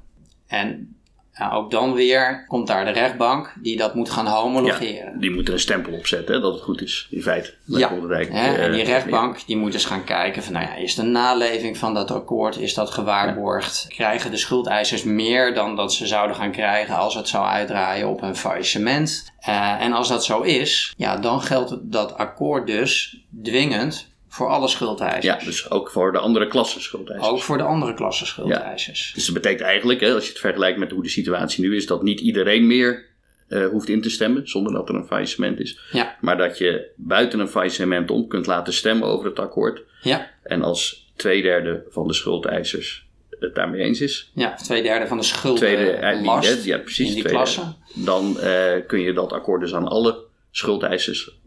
En 0.48 0.96
ja, 1.42 1.52
ook 1.52 1.72
dan 1.72 1.94
weer 1.94 2.46
komt 2.48 2.68
daar 2.68 2.86
de 2.86 2.92
rechtbank 2.92 3.54
die 3.62 3.78
dat 3.78 3.96
moet 3.96 4.10
gaan 4.10 4.28
homologeren. 4.28 5.20
die 5.20 5.32
moet 5.32 5.48
er 5.48 5.54
een 5.54 5.60
stempel 5.60 5.94
op 5.94 6.08
zetten 6.08 6.42
dat 6.42 6.54
het 6.54 6.64
goed 6.64 6.82
is, 6.82 7.08
in 7.10 7.22
feite. 7.22 7.54
Ja, 7.66 7.90
hè, 7.90 8.54
en 8.56 8.72
die 8.72 8.82
eh, 8.82 8.88
rechtbank 8.88 9.46
die 9.46 9.58
moet 9.58 9.72
dus 9.72 9.86
gaan 9.86 10.04
kijken 10.04 10.44
van 10.44 10.54
nou 10.54 10.66
ja, 10.66 10.76
is 10.76 10.96
de 10.96 11.04
naleving 11.04 11.78
van 11.78 11.94
dat 11.94 12.12
akkoord, 12.12 12.58
is 12.58 12.74
dat 12.74 12.90
gewaarborgd? 12.90 13.86
Krijgen 13.88 14.32
de 14.32 14.38
schuldeisers 14.38 15.04
meer 15.04 15.54
dan 15.54 15.76
dat 15.76 15.94
ze 15.94 16.08
zouden 16.08 16.36
gaan 16.36 16.52
krijgen 16.52 16.96
als 16.96 17.16
het 17.16 17.28
zou 17.28 17.46
uitdraaien 17.46 18.10
op 18.10 18.22
een 18.22 18.36
faillissement? 18.36 19.32
Uh, 19.50 19.82
en 19.82 19.94
als 19.94 20.08
dat 20.08 20.26
zo 20.26 20.42
is, 20.42 20.94
ja, 20.98 21.18
dan 21.18 21.42
geldt 21.42 21.78
dat 21.82 22.18
akkoord 22.18 22.68
dus 22.68 23.18
dwingend 23.44 24.11
voor 24.32 24.48
alle 24.48 24.68
schuldeisers. 24.68 25.26
Ja, 25.26 25.46
dus 25.46 25.70
ook 25.70 25.92
voor 25.92 26.12
de 26.12 26.18
andere 26.18 26.48
klasse 26.48 26.82
schuldeisers. 26.82 27.30
Ook 27.30 27.42
voor 27.42 27.58
de 27.58 27.64
andere 27.64 27.94
klasse 27.94 28.26
schuldeisers. 28.26 29.08
Ja. 29.08 29.14
Dus 29.14 29.26
dat 29.26 29.34
betekent 29.34 29.62
eigenlijk, 29.62 30.00
hè, 30.00 30.14
als 30.14 30.24
je 30.24 30.30
het 30.30 30.40
vergelijkt 30.40 30.80
met 30.80 30.92
hoe 30.92 31.04
de 31.04 31.10
situatie 31.10 31.64
nu 31.64 31.76
is, 31.76 31.86
dat 31.86 32.04
niet 32.04 32.20
iedereen 32.20 32.68
meer 32.68 33.06
uh, 33.48 33.68
hoeft 33.68 33.90
in 33.90 34.02
te 34.02 34.10
stemmen 34.10 34.50
zonder 34.50 34.74
dat 34.74 34.90
er 34.90 34.96
een 34.96 35.06
faillissement 35.06 35.60
is. 35.60 35.80
Ja. 35.92 36.18
Maar 36.22 36.38
dat 36.38 36.58
je 36.58 36.92
buiten 36.96 37.40
een 37.40 37.48
faillissement 37.48 38.12
om 38.12 38.28
kunt 38.28 38.46
laten 38.46 38.74
stemmen 38.74 39.08
over 39.08 39.26
het 39.26 39.40
akkoord. 39.40 39.82
Ja. 40.02 40.32
En 40.44 40.62
als 40.62 41.12
twee 41.16 41.42
derde 41.42 41.84
van 41.90 42.08
de 42.08 42.14
schuldeisers 42.14 43.06
het 43.40 43.56
daarmee 43.56 43.82
eens 43.82 44.02
is. 44.02 44.32
Ja, 44.34 44.54
twee 44.54 44.84
derde 44.84 45.08
van 45.08 45.18
de 45.18 45.24
schulden. 45.24 45.60
Tweede, 45.60 45.98
uh, 46.24 46.66
ja, 46.66 46.78
precies, 46.78 47.08
in 47.08 47.14
die 47.14 47.24
klasse. 47.24 47.62
Dan 47.96 48.38
uh, 48.40 48.72
kun 48.88 49.00
je 49.00 49.14
dat 49.14 49.34
akkoord 49.34 49.62
dus 49.62 49.74
aan 49.74 49.88
alle 49.88 50.30
schuldeisers 50.52 51.40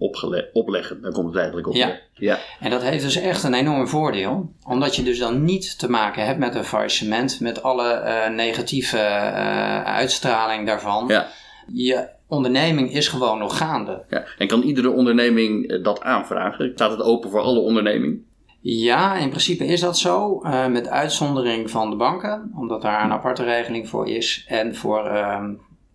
opleggen. 0.53 1.03
Daar 1.03 1.13
komt 1.13 1.27
het 1.27 1.37
eigenlijk 1.37 1.67
op. 1.67 1.75
Ja. 1.75 1.99
ja. 2.15 2.39
En 2.61 2.71
dat 2.71 2.83
heeft 2.83 3.05
dus 3.05 3.17
echt 3.17 3.43
een 3.43 3.55
enorm 3.55 3.89
voordeel. 3.89 4.53
Omdat 4.67 4.97
je 4.97 5.03
dus 5.03 5.19
dan 5.19 5.45
niet 5.45 5.79
te 5.79 5.91
maken 5.91 6.25
hebt 6.25 6.39
met 6.39 6.55
een 6.55 6.65
faillissement. 6.65 7.41
Met 7.41 7.63
alle 7.63 8.03
uh, 8.05 8.35
negatieve 8.35 8.97
uh, 8.97 9.83
uitstraling 9.85 10.67
daarvan. 10.67 11.05
Ja. 11.09 11.29
Je 11.73 12.09
onderneming 12.29 12.93
is 12.93 13.09
gewoon 13.09 13.39
nog 13.39 13.57
gaande. 13.57 14.05
Ja. 14.09 14.25
En 14.39 14.47
kan 14.47 14.63
iedere 14.63 14.91
onderneming 14.91 15.67
eh, 15.67 15.83
dat 15.83 16.03
aanvragen? 16.03 16.71
Staat 16.75 16.91
het 16.91 17.03
open 17.03 17.31
voor 17.31 17.41
alle 17.41 17.61
ondernemingen? 17.61 18.27
Ja, 18.61 19.17
in 19.17 19.29
principe 19.29 19.67
is 19.67 19.81
dat 19.81 19.99
zo. 19.99 20.41
Uh, 20.45 20.67
met 20.67 20.89
uitzondering 20.89 21.71
van 21.71 21.91
de 21.91 21.97
banken. 21.97 22.53
Omdat 22.57 22.83
daar 22.83 23.05
een 23.05 23.13
aparte 23.13 23.45
regeling 23.45 23.89
voor 23.89 24.09
is. 24.09 24.45
En 24.49 24.75
voor... 24.75 25.11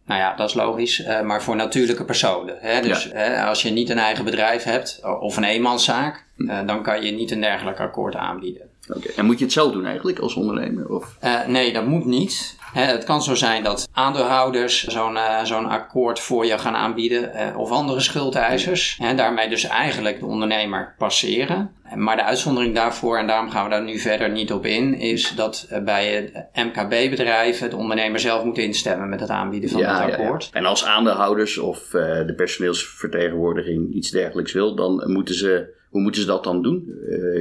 Nou 0.09 0.21
ja, 0.21 0.33
dat 0.35 0.49
is 0.49 0.55
logisch, 0.55 0.99
uh, 0.99 1.21
maar 1.21 1.43
voor 1.43 1.55
natuurlijke 1.55 2.05
personen. 2.05 2.57
Hè? 2.59 2.81
Dus 2.81 3.09
hè, 3.13 3.43
als 3.43 3.61
je 3.61 3.69
niet 3.69 3.89
een 3.89 3.99
eigen 3.99 4.25
bedrijf 4.25 4.63
hebt 4.63 4.99
of 5.19 5.37
een 5.37 5.43
eenmanszaak, 5.43 6.25
uh, 6.39 6.60
dan 6.65 6.84
kan 6.84 7.05
je 7.05 7.12
niet 7.12 7.31
een 7.31 7.41
dergelijk 7.41 7.79
akkoord 7.79 8.15
aanbieden. 8.15 8.62
Oké. 8.88 9.10
En 9.15 9.25
moet 9.25 9.38
je 9.38 9.43
het 9.43 9.53
zelf 9.53 9.72
doen 9.72 9.86
eigenlijk 9.86 10.19
als 10.19 10.36
ondernemer? 10.36 10.89
Of? 10.89 11.17
nee, 11.48 11.74
dat 11.74 11.86
moet 11.86 12.05
niet 12.05 12.58
het 12.74 13.03
kan 13.03 13.24
zo 13.24 13.36
zijn 13.36 13.63
dat 13.63 13.89
aandeelhouders 13.93 14.84
zo'n 14.84 15.15
uh, 15.15 15.43
zo'n 15.43 15.69
akkoord 15.69 16.19
voor 16.19 16.46
je 16.46 16.58
gaan 16.58 16.75
aanbieden 16.75 17.55
of 17.55 17.72
andere 17.72 18.00
schuldeisers. 18.00 18.98
En 19.01 19.17
daarmee 19.17 19.50
dus 19.50 19.63
eigenlijk 19.63 20.19
de 20.19 20.25
ondernemer 20.25 20.96
passeren. 20.98 21.72
Maar 21.96 22.15
de 22.15 22.24
uitzondering 22.24 22.75
daarvoor, 22.75 23.17
en 23.17 23.27
daarom 23.27 23.50
gaan 23.50 23.63
we 23.63 23.69
daar 23.69 23.84
nu 23.84 24.00
verder 24.00 24.29
niet 24.29 24.53
op 24.53 24.65
in, 24.65 24.93
is 24.93 25.34
dat 25.36 25.67
bij 25.84 26.31
MKB-bedrijven 26.53 27.69
de 27.69 27.75
ondernemer 27.75 28.19
zelf 28.19 28.43
moet 28.43 28.58
instemmen 28.58 29.10
met 29.10 29.19
het 29.19 29.29
aanbieden 29.29 29.69
van 29.69 29.79
ja, 29.81 30.05
het 30.05 30.13
akkoord. 30.13 30.43
Ja, 30.43 30.50
ja. 30.53 30.60
En 30.60 30.65
als 30.65 30.86
aandeelhouders 30.86 31.58
of 31.58 31.88
de 31.89 32.34
personeelsvertegenwoordiging 32.36 33.93
iets 33.93 34.10
dergelijks 34.10 34.53
wil, 34.53 34.75
dan 34.75 35.03
moeten 35.12 35.36
ze, 35.36 35.74
hoe 35.89 36.01
moeten 36.01 36.22
ze 36.22 36.27
dat 36.27 36.43
dan 36.43 36.62
doen? 36.62 36.93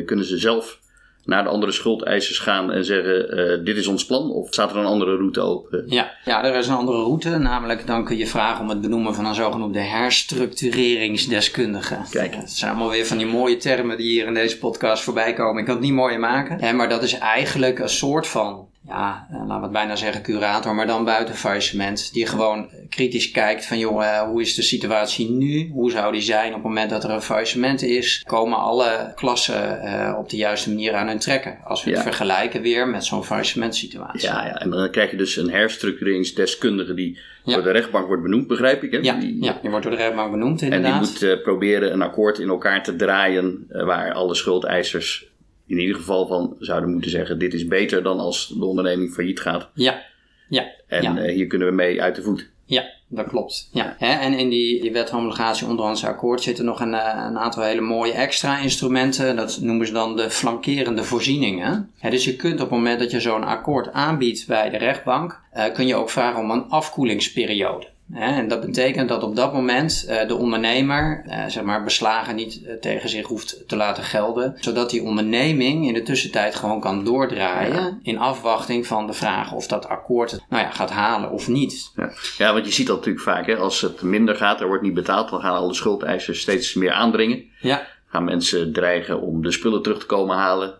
kunnen 0.05 0.25
ze 0.25 0.39
zelf 0.39 0.81
naar 1.29 1.43
de 1.43 1.49
andere 1.49 1.73
schuldeisers 1.73 2.39
gaan 2.39 2.73
en 2.73 2.85
zeggen: 2.85 3.39
uh, 3.39 3.65
Dit 3.65 3.77
is 3.77 3.87
ons 3.87 4.07
plan? 4.07 4.31
Of 4.31 4.53
staat 4.53 4.71
er 4.71 4.77
een 4.77 4.85
andere 4.85 5.17
route 5.17 5.41
open? 5.41 5.85
Ja, 5.87 6.11
ja, 6.25 6.45
er 6.45 6.55
is 6.55 6.69
een 6.69 6.75
andere 6.75 6.99
route. 6.99 7.39
Namelijk, 7.39 7.87
dan 7.87 8.05
kun 8.05 8.17
je 8.17 8.27
vragen 8.27 8.63
om 8.63 8.69
het 8.69 8.81
benoemen 8.81 9.15
van 9.15 9.27
een 9.27 9.35
zogenoemde 9.35 9.81
herstructureringsdeskundige. 9.81 11.99
Kijk. 12.11 12.35
Het 12.35 12.51
zijn 12.51 12.71
allemaal 12.71 12.91
weer 12.91 13.07
van 13.07 13.19
die 13.19 13.27
mooie 13.27 13.57
termen 13.57 13.97
die 13.97 14.11
hier 14.11 14.27
in 14.27 14.35
deze 14.35 14.59
podcast 14.59 15.03
voorbij 15.03 15.33
komen. 15.33 15.59
Ik 15.59 15.65
kan 15.65 15.75
het 15.75 15.85
niet 15.85 15.93
mooier 15.93 16.21
maken. 16.21 16.77
maar 16.77 16.89
dat 16.89 17.03
is 17.03 17.19
eigenlijk 17.19 17.79
een 17.79 17.89
soort 17.89 18.27
van 18.27 18.68
ja, 18.89 19.27
eh, 19.31 19.37
laten 19.39 19.57
we 19.57 19.63
het 19.63 19.73
bijna 19.73 19.97
zeggen 19.97 20.23
curator, 20.23 20.75
maar 20.75 20.87
dan 20.87 21.05
buiten 21.05 21.35
faillissement. 21.35 22.13
Die 22.13 22.27
gewoon 22.27 22.69
kritisch 22.89 23.31
kijkt 23.31 23.67
van, 23.67 23.79
joh, 23.79 24.05
eh, 24.05 24.21
hoe 24.21 24.41
is 24.41 24.55
de 24.55 24.63
situatie 24.63 25.31
nu? 25.31 25.71
Hoe 25.73 25.91
zou 25.91 26.13
die 26.13 26.21
zijn 26.21 26.49
op 26.49 26.55
het 26.55 26.63
moment 26.63 26.91
dat 26.91 27.05
er 27.05 27.11
een 27.11 27.23
faillissement 27.23 27.83
is? 27.83 28.23
Komen 28.27 28.59
alle 28.59 29.13
klassen 29.15 29.81
uh, 29.85 30.17
op 30.19 30.31
de 30.31 30.37
juiste 30.37 30.69
manier 30.69 30.95
aan 30.95 31.07
hun 31.07 31.19
trekken? 31.19 31.59
Als 31.65 31.85
we 31.85 31.91
het 31.91 32.03
vergelijken 32.03 32.63
weer 32.63 32.89
met 32.89 33.05
zo'n 33.05 33.25
faillissementsituatie. 33.25 34.29
Ja, 34.29 34.45
ja, 34.45 34.61
en 34.61 34.71
dan 34.71 34.91
krijg 34.91 35.11
je 35.11 35.17
dus 35.17 35.37
een 35.37 35.51
herstructureringsdeskundige 35.51 36.95
die 36.95 37.19
door 37.45 37.63
de 37.63 37.71
rechtbank 37.71 38.07
wordt 38.07 38.23
benoemd, 38.23 38.47
begrijp 38.47 38.83
ik. 38.83 38.93
Hè? 38.93 38.99
Ja, 38.99 39.15
die, 39.15 39.43
ja, 39.43 39.59
die 39.61 39.71
wordt 39.71 39.87
door 39.87 39.97
de 39.97 40.03
rechtbank 40.03 40.31
benoemd 40.31 40.63
inderdaad. 40.63 40.93
En 40.93 41.19
die 41.19 41.29
moet 41.31 41.43
proberen 41.43 41.93
een 41.93 42.03
akkoord 42.03 42.39
in 42.39 42.49
elkaar 42.49 42.83
te 42.83 42.97
draaien 42.97 43.67
waar 43.69 44.13
alle 44.13 44.35
schuldeisers 44.35 45.28
in 45.69 45.79
ieder 45.79 45.97
geval 45.97 46.27
van 46.27 46.57
zouden 46.59 46.91
moeten 46.91 47.11
zeggen: 47.11 47.39
dit 47.39 47.55
is 47.55 47.67
beter 47.67 48.03
dan 48.03 48.19
als 48.19 48.55
de 48.59 48.65
onderneming 48.65 49.13
failliet 49.13 49.41
gaat. 49.41 49.69
Ja. 49.75 50.03
ja. 50.49 50.67
En 50.87 51.03
ja. 51.03 51.27
Uh, 51.27 51.35
hier 51.35 51.47
kunnen 51.47 51.69
we 51.69 51.75
mee 51.75 52.03
uit 52.03 52.15
de 52.15 52.23
voet. 52.23 52.49
Ja, 52.65 52.85
dat 53.09 53.27
klopt. 53.27 53.69
Ja. 53.73 53.95
Hè? 53.99 54.13
En 54.13 54.33
in 54.33 54.49
die, 54.49 54.81
die 54.81 54.93
wet 54.93 55.11
homologatie 55.11 55.67
onderhandse 55.67 56.07
akkoord 56.07 56.43
zitten 56.43 56.65
nog 56.65 56.81
een, 56.81 56.95
eh, 56.95 57.25
een, 57.27 57.39
aantal 57.39 57.63
hele 57.63 57.81
mooie 57.81 58.13
extra 58.13 58.59
instrumenten. 58.59 59.37
Dat 59.37 59.59
noemen 59.61 59.87
ze 59.87 59.93
dan 59.93 60.17
de 60.17 60.31
flankerende 60.31 61.05
voorzieningen. 61.05 61.91
Hè, 61.99 62.11
dus 62.11 62.25
je 62.25 62.37
kunt 62.37 62.55
op 62.55 62.61
het 62.61 62.71
moment 62.71 62.99
dat 62.99 63.11
je 63.11 63.21
zo'n 63.21 63.45
akkoord 63.45 63.93
aanbiedt 63.93 64.47
bij 64.47 64.71
de 64.71 64.77
rechtbank, 64.77 65.41
uh, 65.57 65.65
kun 65.73 65.87
je 65.87 65.95
ook 65.95 66.11
vragen 66.11 66.41
om 66.41 66.51
een 66.51 66.69
afkoelingsperiode. 66.69 67.87
En 68.15 68.49
dat 68.49 68.61
betekent 68.61 69.09
dat 69.09 69.23
op 69.23 69.37
dat 69.37 69.53
moment 69.53 70.05
eh, 70.09 70.29
de 70.29 70.35
ondernemer 70.35 71.23
eh, 71.27 71.45
zeg 71.47 71.63
maar 71.63 71.85
beslagen 71.85 72.35
niet 72.35 72.65
eh, 72.65 72.75
tegen 72.75 73.09
zich 73.09 73.27
hoeft 73.27 73.69
te 73.69 73.77
laten 73.77 74.03
gelden, 74.03 74.55
zodat 74.61 74.91
die 74.91 75.03
onderneming 75.03 75.87
in 75.87 75.95
de 75.95 76.03
tussentijd 76.03 76.55
gewoon 76.55 76.81
kan 76.81 77.05
doordraaien 77.05 78.01
in 78.03 78.19
afwachting 78.19 78.87
van 78.87 79.07
de 79.07 79.13
vraag 79.13 79.53
of 79.53 79.67
dat 79.67 79.89
akkoord 79.89 80.39
nou 80.49 80.63
ja, 80.63 80.71
gaat 80.71 80.91
halen 80.91 81.31
of 81.31 81.49
niet. 81.49 81.93
Ja. 81.97 82.13
ja, 82.39 82.53
want 82.53 82.67
je 82.67 82.73
ziet 82.73 82.87
dat 82.87 82.97
natuurlijk 82.97 83.25
vaak, 83.25 83.47
hè? 83.47 83.57
als 83.57 83.81
het 83.81 84.03
minder 84.03 84.35
gaat, 84.35 84.61
er 84.61 84.67
wordt 84.67 84.83
niet 84.83 84.95
betaald, 84.95 85.31
dan 85.31 85.41
gaan 85.41 85.55
alle 85.55 85.75
schuldeisers 85.75 86.41
steeds 86.41 86.75
meer 86.75 86.93
aandringen. 86.93 87.45
Ja 87.61 87.87
gaan 88.11 88.25
mensen 88.25 88.73
dreigen 88.73 89.21
om 89.21 89.43
de 89.43 89.53
spullen 89.53 89.83
terug 89.83 89.99
te 89.99 90.07
komen 90.07 90.37
halen, 90.37 90.75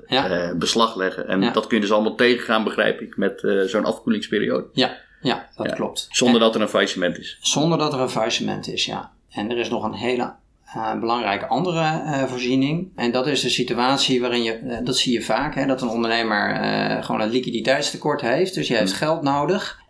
beslag 0.59 0.97
leggen. 0.97 1.29
En 1.29 1.53
dat 1.53 1.67
kun 1.67 1.77
je 1.77 1.83
dus 1.83 1.93
allemaal 1.93 2.15
tegengaan, 2.15 2.65
begrijp 2.65 3.01
ik, 3.01 3.17
met 3.17 3.41
zo'n 3.67 3.85
afkoelingsperiode. 3.85 4.67
Ja, 4.73 4.97
ja, 5.21 5.49
dat 5.57 5.73
klopt. 5.73 6.09
Zonder 6.11 6.41
dat 6.41 6.55
er 6.55 6.61
een 6.61 6.69
faillissement 6.69 7.19
is. 7.19 7.39
Zonder 7.41 7.79
dat 7.79 7.93
er 7.93 8.01
een 8.01 8.11
faillissement 8.11 8.69
is, 8.69 8.85
ja. 8.85 9.11
En 9.31 9.51
er 9.51 9.59
is 9.59 9.71
nog 9.71 9.85
een 9.85 9.95
hele 9.95 10.33
uh, 10.77 10.95
belangrijke 11.01 11.47
andere 11.47 11.81
uh, 11.81 12.23
voorziening. 12.23 12.89
En 12.97 13.11
dat 13.11 13.27
is 13.27 13.41
de 13.41 13.49
situatie 13.49 14.21
waarin 14.21 14.43
je, 14.43 14.61
uh, 14.61 14.77
dat 14.83 14.97
zie 14.97 15.13
je 15.13 15.23
vaak, 15.23 15.55
hè, 15.55 15.67
dat 15.67 15.83
een 15.83 15.89
ondernemer 15.89 16.57
gewoon 17.03 17.21
een 17.21 17.31
liquiditeitstekort 17.31 18.21
heeft. 18.21 18.55
Dus 18.55 18.69
je 18.69 18.77
heeft 18.77 18.99
hmm. 18.99 19.01
geld 19.01 19.23
nodig. 19.23 19.81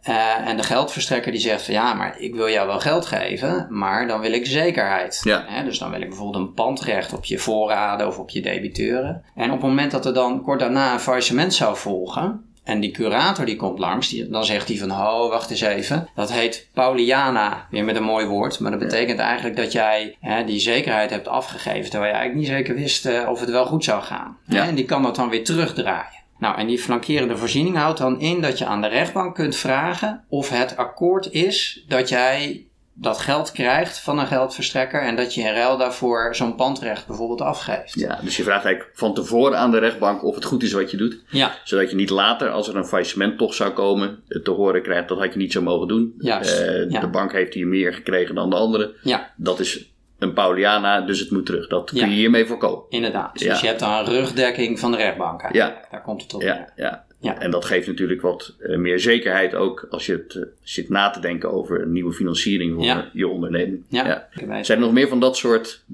en 0.45 0.57
de 0.57 0.63
geldverstrekker 0.63 1.33
die 1.33 1.41
zegt 1.41 1.63
van 1.63 1.75
ja, 1.75 1.95
maar 1.95 2.21
ik 2.21 2.35
wil 2.35 2.49
jou 2.49 2.67
wel 2.67 2.81
geld 2.81 3.07
geven, 3.07 3.67
maar 3.71 4.07
dan 4.07 4.21
wil 4.21 4.33
ik 4.33 4.47
zekerheid. 4.47 5.21
Ja. 5.25 5.45
Hè, 5.47 5.65
dus 5.65 5.79
dan 5.79 5.91
wil 5.91 6.01
ik 6.01 6.09
bijvoorbeeld 6.09 6.45
een 6.45 6.55
pandrecht 6.55 7.13
op 7.13 7.25
je 7.25 7.39
voorraden 7.39 8.07
of 8.07 8.19
op 8.19 8.31
je 8.31 8.41
debiteuren. 8.41 9.23
En 9.35 9.51
op 9.51 9.61
het 9.61 9.69
moment 9.69 9.91
dat 9.91 10.07
er 10.07 10.15
dan 10.15 10.43
kort 10.43 10.61
daarna 10.61 10.93
een 10.93 11.01
faillissement 11.01 11.55
zou 11.55 11.77
volgen, 11.77 12.48
en 12.69 12.81
die 12.81 12.91
curator 12.91 13.45
die 13.45 13.57
komt 13.57 13.79
langs, 13.79 14.09
die, 14.09 14.29
dan 14.29 14.45
zegt 14.45 14.69
hij 14.69 14.77
van, 14.77 14.91
oh, 14.91 15.31
wacht 15.31 15.51
eens 15.51 15.61
even. 15.61 16.09
Dat 16.15 16.33
heet 16.33 16.69
Pauliana, 16.75 17.67
weer 17.71 17.85
met 17.85 17.97
een 17.97 18.03
mooi 18.03 18.27
woord. 18.27 18.61
Maar 18.61 18.71
dat 18.71 18.81
betekent 18.81 19.19
eigenlijk 19.19 19.57
dat 19.57 19.73
jij 19.73 20.17
hè, 20.21 20.45
die 20.45 20.61
zekerheid 20.61 21.11
hebt 21.11 21.29
afgegeven, 21.29 21.91
terwijl 21.91 22.13
je 22.13 22.19
eigenlijk 22.19 22.49
niet 22.49 22.59
zeker 22.59 22.75
wist 22.75 23.07
uh, 23.07 23.29
of 23.29 23.41
het 23.41 23.51
wel 23.51 23.67
goed 23.67 23.85
zou 23.85 24.03
gaan. 24.03 24.37
Ja. 24.45 24.67
En 24.67 24.75
die 24.75 24.85
kan 24.85 25.03
dat 25.03 25.17
dan 25.17 25.29
weer 25.29 25.45
terugdraaien. 25.45 26.23
Nou, 26.39 26.59
en 26.59 26.67
die 26.67 26.79
flankerende 26.79 27.37
voorziening 27.37 27.77
houdt 27.77 27.99
dan 27.99 28.21
in 28.21 28.41
dat 28.41 28.59
je 28.59 28.67
aan 28.67 28.83
de 28.83 28.89
rechtbank 28.89 29.35
kunt 29.35 29.57
vragen 29.57 30.25
of 30.29 30.51
het 30.51 30.77
akkoord 30.77 31.33
is 31.33 31.85
dat 31.89 32.09
jij 32.09 32.67
dat 33.00 33.19
geld 33.19 33.52
krijgt 33.52 33.99
van 33.99 34.19
een 34.19 34.26
geldverstrekker 34.26 35.02
en 35.02 35.17
dat 35.17 35.35
je 35.35 35.40
in 35.40 35.52
ruil 35.52 35.76
daarvoor 35.76 36.35
zo'n 36.35 36.55
pandrecht 36.55 37.07
bijvoorbeeld 37.07 37.40
afgeeft. 37.40 37.95
Ja, 37.95 38.19
dus 38.23 38.37
je 38.37 38.43
vraagt 38.43 38.64
eigenlijk 38.64 38.97
van 38.97 39.14
tevoren 39.14 39.59
aan 39.59 39.71
de 39.71 39.78
rechtbank 39.78 40.25
of 40.25 40.35
het 40.35 40.45
goed 40.45 40.62
is 40.62 40.73
wat 40.73 40.90
je 40.90 40.97
doet. 40.97 41.23
Ja. 41.28 41.52
Zodat 41.64 41.90
je 41.90 41.97
niet 41.97 42.11
later, 42.11 42.50
als 42.50 42.69
er 42.69 42.76
een 42.76 42.87
faillissement 42.87 43.38
toch 43.38 43.55
zou 43.55 43.71
komen, 43.71 44.23
te 44.43 44.50
horen 44.50 44.83
krijgt 44.83 45.09
dat 45.09 45.19
had 45.19 45.33
je 45.33 45.38
niet 45.38 45.52
zo 45.52 45.62
mogen 45.62 45.88
doen. 45.88 46.14
Juist, 46.19 46.61
uh, 46.61 47.00
De 47.00 47.09
bank 47.11 47.33
heeft 47.33 47.55
hier 47.55 47.67
meer 47.67 47.95
gekregen 47.95 48.35
dan 48.35 48.50
de 48.50 48.57
andere. 48.57 48.95
Ja. 49.02 49.31
Dat 49.37 49.61
is 49.61 49.90
een 50.19 50.33
Pauliana, 50.33 51.00
dus 51.00 51.21
het 51.21 51.31
moet 51.31 51.47
terug. 51.47 51.69
Dat 51.69 51.90
kun 51.90 52.11
je 52.11 52.17
hiermee 52.17 52.47
voorkomen. 52.47 52.85
Inderdaad. 52.88 53.38
Dus 53.38 53.61
je 53.61 53.67
hebt 53.67 53.81
dan 53.81 53.93
een 53.93 54.05
rugdekking 54.05 54.78
van 54.78 54.90
de 54.90 54.97
rechtbank. 54.97 55.52
Ja. 55.52 55.81
Daar 55.90 56.02
komt 56.02 56.23
het 56.23 56.35
op. 56.35 56.43
Ja, 56.43 57.07
ja. 57.21 57.41
En 57.41 57.51
dat 57.51 57.65
geeft 57.65 57.87
natuurlijk 57.87 58.21
wat 58.21 58.55
uh, 58.61 58.79
meer 58.79 59.01
zekerheid 59.01 59.55
ook 59.55 59.87
als 59.91 60.07
je 60.07 60.13
het, 60.13 60.35
uh, 60.35 60.43
zit 60.63 60.89
na 60.89 61.11
te 61.11 61.21
denken 61.21 61.53
over 61.53 61.83
een 61.83 61.93
nieuwe 61.93 62.13
financiering 62.13 62.75
voor 62.75 62.85
ja. 62.85 63.11
je 63.13 63.29
onderneming. 63.29 63.85
Ja. 63.89 64.29
Zijn 64.63 64.79
er 64.79 64.85
nog 64.85 64.93
meer 64.93 65.09
van 65.09 65.21
dat 65.21 65.37
soort 65.37 65.85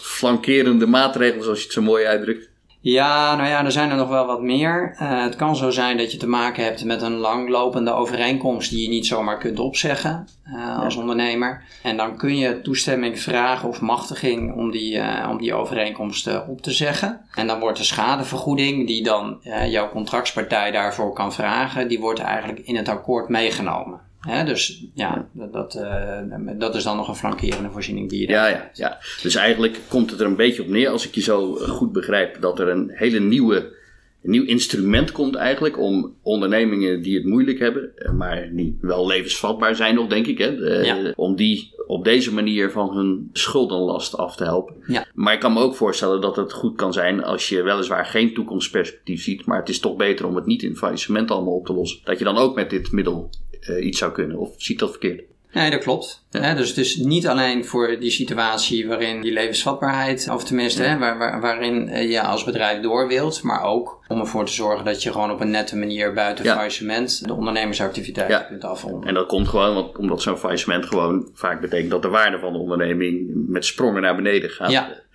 flankerende 0.00 0.86
maatregelen, 0.86 1.44
zoals 1.44 1.58
je 1.58 1.64
het 1.64 1.74
zo 1.74 1.82
mooi 1.82 2.04
uitdrukt? 2.04 2.50
Ja, 2.88 3.36
nou 3.36 3.48
ja, 3.48 3.64
er 3.64 3.72
zijn 3.72 3.90
er 3.90 3.96
nog 3.96 4.08
wel 4.08 4.26
wat 4.26 4.42
meer. 4.42 4.96
Uh, 5.02 5.22
het 5.22 5.36
kan 5.36 5.56
zo 5.56 5.70
zijn 5.70 5.96
dat 5.96 6.12
je 6.12 6.18
te 6.18 6.28
maken 6.28 6.64
hebt 6.64 6.84
met 6.84 7.02
een 7.02 7.16
langlopende 7.16 7.92
overeenkomst 7.92 8.70
die 8.70 8.82
je 8.82 8.88
niet 8.88 9.06
zomaar 9.06 9.38
kunt 9.38 9.58
opzeggen 9.58 10.28
uh, 10.46 10.78
als 10.78 10.96
ondernemer. 10.96 11.62
En 11.82 11.96
dan 11.96 12.16
kun 12.16 12.36
je 12.36 12.60
toestemming 12.60 13.20
vragen 13.20 13.68
of 13.68 13.80
machtiging 13.80 14.54
om 14.54 14.70
die, 14.70 14.94
uh, 14.94 15.28
om 15.30 15.38
die 15.38 15.54
overeenkomst 15.54 16.46
op 16.48 16.62
te 16.62 16.70
zeggen. 16.72 17.20
En 17.34 17.46
dan 17.46 17.60
wordt 17.60 17.78
de 17.78 17.84
schadevergoeding 17.84 18.86
die 18.86 19.02
dan 19.02 19.40
jouw 19.68 19.88
contractspartij 19.88 20.70
daarvoor 20.70 21.12
kan 21.12 21.32
vragen, 21.32 21.88
die 21.88 22.00
wordt 22.00 22.20
eigenlijk 22.20 22.58
in 22.58 22.76
het 22.76 22.88
akkoord 22.88 23.28
meegenomen 23.28 24.05
dus 24.44 24.84
ja, 24.94 25.28
dat, 25.32 25.74
uh, 25.74 26.18
dat 26.58 26.74
is 26.74 26.82
dan 26.82 26.96
nog 26.96 27.08
een 27.08 27.14
flankerende 27.14 27.70
voorziening 27.70 28.08
die 28.10 28.20
je 28.20 28.28
ja, 28.28 28.48
ja, 28.48 28.70
ja, 28.72 28.98
dus 29.22 29.34
eigenlijk 29.34 29.80
komt 29.88 30.10
het 30.10 30.20
er 30.20 30.26
een 30.26 30.36
beetje 30.36 30.62
op 30.62 30.68
neer, 30.68 30.88
als 30.88 31.06
ik 31.06 31.14
je 31.14 31.20
zo 31.20 31.54
goed 31.54 31.92
begrijp, 31.92 32.40
dat 32.40 32.58
er 32.58 32.68
een 32.68 32.90
hele 32.94 33.20
nieuwe, 33.20 33.56
een 34.22 34.30
nieuw 34.30 34.44
instrument 34.44 35.12
komt 35.12 35.34
eigenlijk 35.34 35.78
om 35.80 36.14
ondernemingen 36.22 37.02
die 37.02 37.14
het 37.16 37.24
moeilijk 37.24 37.58
hebben, 37.58 37.96
eh, 37.96 38.12
maar 38.12 38.48
die 38.52 38.78
wel 38.80 39.06
levensvatbaar 39.06 39.76
zijn 39.76 39.94
nog, 39.94 40.08
denk 40.08 40.26
ik, 40.26 40.38
hè, 40.38 40.48
ja. 40.80 41.12
om 41.16 41.36
die 41.36 41.74
op 41.86 42.04
deze 42.04 42.34
manier 42.34 42.70
van 42.70 42.96
hun 42.96 43.30
schuldenlast 43.32 44.16
af 44.16 44.36
te 44.36 44.44
helpen. 44.44 44.74
Ja. 44.86 45.06
Maar 45.14 45.34
ik 45.34 45.40
kan 45.40 45.52
me 45.52 45.60
ook 45.60 45.76
voorstellen 45.76 46.20
dat 46.20 46.36
het 46.36 46.52
goed 46.52 46.76
kan 46.76 46.92
zijn 46.92 47.24
als 47.24 47.48
je 47.48 47.62
weliswaar 47.62 48.06
geen 48.06 48.34
toekomstperspectief 48.34 49.22
ziet, 49.22 49.44
maar 49.44 49.58
het 49.58 49.68
is 49.68 49.80
toch 49.80 49.96
beter 49.96 50.26
om 50.26 50.36
het 50.36 50.46
niet 50.46 50.62
in 50.62 50.76
faillissement 50.76 51.30
allemaal 51.30 51.54
op 51.54 51.66
te 51.66 51.72
lossen. 51.72 52.00
Dat 52.04 52.18
je 52.18 52.24
dan 52.24 52.36
ook 52.36 52.54
met 52.54 52.70
dit 52.70 52.92
middel 52.92 53.30
iets 53.68 53.98
zou 53.98 54.12
kunnen. 54.12 54.38
Of 54.38 54.54
zie 54.56 54.74
ik 54.74 54.80
dat 54.80 54.90
verkeerd? 54.90 55.22
Nee, 55.56 55.70
dat 55.70 55.82
klopt. 55.82 56.24
Ja. 56.30 56.54
dus 56.54 56.68
het 56.68 56.78
is 56.78 56.96
niet 56.96 57.28
alleen 57.28 57.64
voor 57.64 57.96
die 58.00 58.10
situatie 58.10 58.88
waarin 58.88 59.20
die 59.20 59.32
levensvatbaarheid, 59.32 60.28
of 60.32 60.44
tenminste 60.44 60.82
ja. 60.82 60.98
waar, 60.98 61.18
waar, 61.18 61.40
waarin 61.40 61.88
uh, 61.88 62.10
je 62.10 62.20
als 62.20 62.44
bedrijf 62.44 62.80
door 62.82 63.08
wilt, 63.08 63.42
maar 63.42 63.62
ook 63.62 64.04
om 64.08 64.20
ervoor 64.20 64.44
te 64.44 64.52
zorgen 64.52 64.84
dat 64.84 65.02
je 65.02 65.12
gewoon 65.12 65.30
op 65.30 65.40
een 65.40 65.50
nette 65.50 65.76
manier 65.76 66.12
buiten 66.12 66.44
ja. 66.44 66.54
faillissement 66.54 67.26
de 67.26 67.32
ondernemersactiviteiten 67.32 68.46
kunt 68.46 68.64
afronden. 68.64 69.08
En 69.08 69.14
dat 69.14 69.26
komt 69.26 69.48
gewoon 69.48 69.74
want, 69.74 69.98
omdat 69.98 70.22
zo'n 70.22 70.36
faillissement 70.36 70.86
gewoon 70.86 71.28
vaak 71.34 71.60
betekent 71.60 71.90
dat 71.90 72.02
de 72.02 72.08
waarde 72.08 72.38
van 72.38 72.52
de 72.52 72.58
onderneming 72.58 73.30
met 73.48 73.64
sprongen 73.64 74.02
naar 74.02 74.16
beneden 74.16 74.50
gaat. 74.50 74.70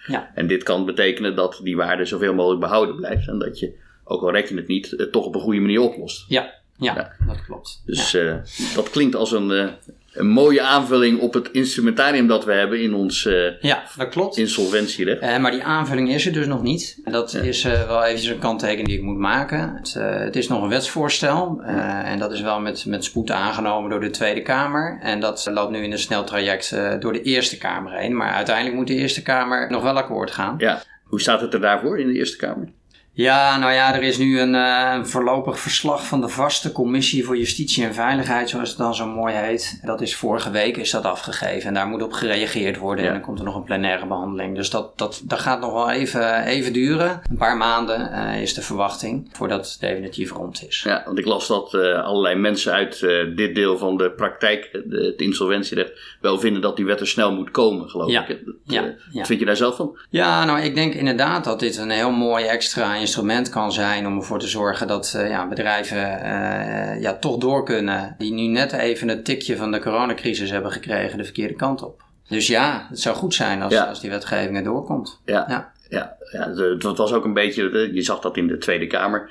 Ja. 0.08 0.32
En 0.36 0.48
dit 0.48 0.64
kan 0.64 0.86
betekenen 0.86 1.36
dat 1.36 1.60
die 1.64 1.76
waarde 1.76 2.06
zoveel 2.06 2.34
mogelijk 2.34 2.62
behouden 2.62 2.96
blijft 2.96 3.28
en 3.28 3.40
dat 3.40 3.60
je, 3.60 3.74
ook 4.04 4.22
al 4.22 4.32
reken 4.32 4.58
het 4.58 4.68
niet, 4.68 4.94
het 4.98 5.12
toch 5.12 5.26
op 5.26 5.36
een 5.36 5.42
goede 5.42 5.60
manier 5.60 5.82
oplost. 5.82 6.26
Ja, 6.28 6.54
ja, 6.82 7.12
dat 7.28 7.46
klopt. 7.46 7.82
Dus 7.86 8.16
uh, 8.16 8.36
dat 8.76 8.90
klinkt 8.90 9.16
als 9.16 9.32
een, 9.32 9.50
uh, 9.50 9.68
een 10.14 10.28
mooie 10.28 10.62
aanvulling 10.62 11.20
op 11.20 11.34
het 11.34 11.52
instrumentarium 11.52 12.28
dat 12.28 12.46
we 12.46 12.54
hebben 12.54 12.82
in 12.82 12.94
ons 12.94 13.26
uh, 13.26 13.60
ja, 13.60 13.84
dat 13.98 14.10
klopt. 14.10 14.38
insolventierecht. 14.38 15.40
Maar 15.40 15.52
die 15.52 15.64
aanvulling 15.64 16.14
is 16.14 16.26
er 16.26 16.34
dus 16.34 16.48
nog 16.48 16.62
niet. 16.62 17.00
Dat 17.04 17.34
is 17.34 17.64
wel 17.64 18.04
eventjes 18.04 18.32
een 18.32 18.40
kanttekening 18.40 18.88
die 18.88 18.98
ik 18.98 19.04
moet 19.04 19.18
maken. 19.18 19.76
Het, 19.76 19.94
het 20.00 20.36
is 20.36 20.48
nog 20.48 20.64
een 20.64 20.70
wetsvoorstel 20.70 21.62
en 22.04 22.20
dat 22.20 22.32
is 22.32 22.42
wel 22.42 22.60
met, 22.60 22.86
met 22.86 23.04
spoed 23.04 23.32
aangenomen 23.32 23.90
door 23.90 24.00
de 24.00 24.10
Tweede 24.10 24.42
Kamer. 24.42 25.00
En 25.02 25.20
dat 25.20 25.50
loopt 25.54 25.72
nu 25.72 25.84
in 25.84 25.92
een 25.92 26.00
snel 26.00 26.24
traject 26.24 26.76
door 27.00 27.14
de 27.14 27.22
Eerste 27.22 27.58
Kamer 27.58 27.94
heen. 27.94 28.16
Maar 28.16 28.34
uiteindelijk 28.34 28.76
moet 28.76 28.88
de 28.88 28.96
Eerste 28.96 29.22
Kamer 29.22 29.72
nog 29.72 29.84
wel 29.84 29.98
akkoord 29.98 30.32
gaan. 30.32 30.56
Ja. 30.58 30.82
Hoe 31.04 31.22
staat 31.22 31.42
het 31.42 31.54
er 31.54 31.62
daarvoor 31.62 32.00
in 32.00 32.08
de 32.08 32.14
Eerste 32.14 32.38
Kamer? 32.38 32.70
Ja, 33.14 33.58
nou 33.58 33.74
ja, 33.74 33.96
er 33.96 34.04
is 34.04 34.18
nu 34.18 34.40
een 34.40 34.54
uh, 34.54 35.04
voorlopig 35.04 35.60
verslag 35.60 36.06
van 36.06 36.22
de 36.22 36.28
vaste 36.28 36.72
commissie 36.72 37.26
voor 37.26 37.38
justitie 37.38 37.84
en 37.84 37.94
veiligheid, 37.94 38.50
zoals 38.50 38.70
het 38.70 38.78
dan 38.78 38.96
zo 38.96 39.08
mooi 39.08 39.36
heet. 39.36 39.80
Dat 39.84 40.02
is 40.02 40.16
vorige 40.16 40.52
week 40.52 40.78
is 40.78 40.92
dat 40.92 41.04
afgegeven 41.04 41.68
en 41.68 41.74
daar 41.74 41.88
moet 41.88 42.04
op 42.04 42.14
gereageerd 42.14 42.78
worden. 42.78 43.06
En 43.06 43.12
dan 43.12 43.22
komt 43.22 43.40
er 43.40 43.46
nog 43.46 43.56
een 43.56 43.64
plenaire 43.64 44.08
behandeling. 44.08 44.56
Dus 44.56 44.70
dat, 44.70 44.98
dat, 44.98 45.22
dat 45.24 45.40
gaat 45.40 45.60
nog 45.60 45.74
wel 45.74 45.90
even, 45.90 46.44
even 46.44 46.74
duren. 46.74 47.22
Een 47.30 47.38
paar 47.38 47.58
maanden 47.58 48.12
uh, 48.14 48.42
is 48.42 48.54
de 48.54 48.62
verwachting 48.62 49.30
voordat 49.32 49.70
het 49.72 49.78
definitief 49.80 50.32
rond 50.32 50.66
is. 50.68 50.82
Ja, 50.86 51.02
want 51.06 51.18
ik 51.18 51.26
las 51.26 51.48
dat 51.48 51.74
uh, 51.74 52.04
allerlei 52.04 52.36
mensen 52.36 52.74
uit 52.74 53.00
dit 53.36 53.56
deel 53.56 53.78
van 53.78 53.98
de 53.98 54.12
praktijk, 54.12 54.70
het 54.90 55.22
insolventierecht, 55.22 56.18
wel 56.22 56.40
vinden 56.40 56.62
dat 56.62 56.76
die 56.76 56.86
wet 56.86 57.00
er 57.00 57.08
snel 57.08 57.34
moet 57.34 57.52
komen, 57.52 57.90
geloof 57.90 58.12
ja. 58.12 58.28
ik. 58.28 58.46
Dat, 58.46 58.56
ja. 58.64 58.94
Wat 59.12 59.28
vind 59.28 59.40
je 59.40 59.46
daar 59.46 59.56
zelf 59.56 59.76
van? 59.76 59.98
Ja, 60.10 60.46
nou 60.46 60.60
ik 60.60 60.76
denk 60.76 60.94
inderdaad 60.94 61.44
dat 61.44 61.60
dit 61.60 61.78
een 61.78 61.90
heel 61.90 62.12
mooi 62.12 62.46
extra 62.46 63.00
instrument 63.02 63.50
kan 63.50 63.72
zijn 63.72 64.08
om 64.08 64.18
ervoor 64.18 64.40
te 64.40 64.48
zorgen 64.48 64.88
dat 64.88 65.14
uh, 65.16 65.30
ja, 65.30 65.48
bedrijven 65.48 65.98
uh, 65.98 67.02
ja, 67.02 67.18
toch 67.20 67.38
door 67.38 67.66
kunnen. 67.66 68.16
Die 68.18 68.34
nu 68.34 68.48
net 68.48 68.72
even 68.72 69.08
het 69.08 69.26
tikje 69.26 69.58
van 69.58 69.72
de 69.72 69.80
coronacrisis 69.80 70.50
hebben 70.50 70.72
gekregen 70.72 71.18
de 71.18 71.24
verkeerde 71.24 71.54
kant 71.54 71.84
op. 71.84 72.02
Dus 72.28 72.48
ja, 72.48 72.86
het 72.90 73.00
zou 73.00 73.16
goed 73.16 73.34
zijn 73.34 73.62
als, 73.62 73.76
als 73.76 74.02
die 74.02 74.10
wetgeving 74.10 74.58
er 74.58 74.64
doorkomt. 74.64 75.22
Ja, 75.26 75.46
ja. 75.48 75.72
ja, 75.90 76.18
ja 76.32 76.50
het 76.50 76.98
was 76.98 77.14
ook 77.14 77.26
een 77.26 77.34
beetje, 77.34 77.90
je 77.94 78.02
zag 78.02 78.20
dat 78.20 78.38
in 78.38 78.48
de 78.48 78.58
Tweede 78.58 78.88
Kamer. 78.88 79.30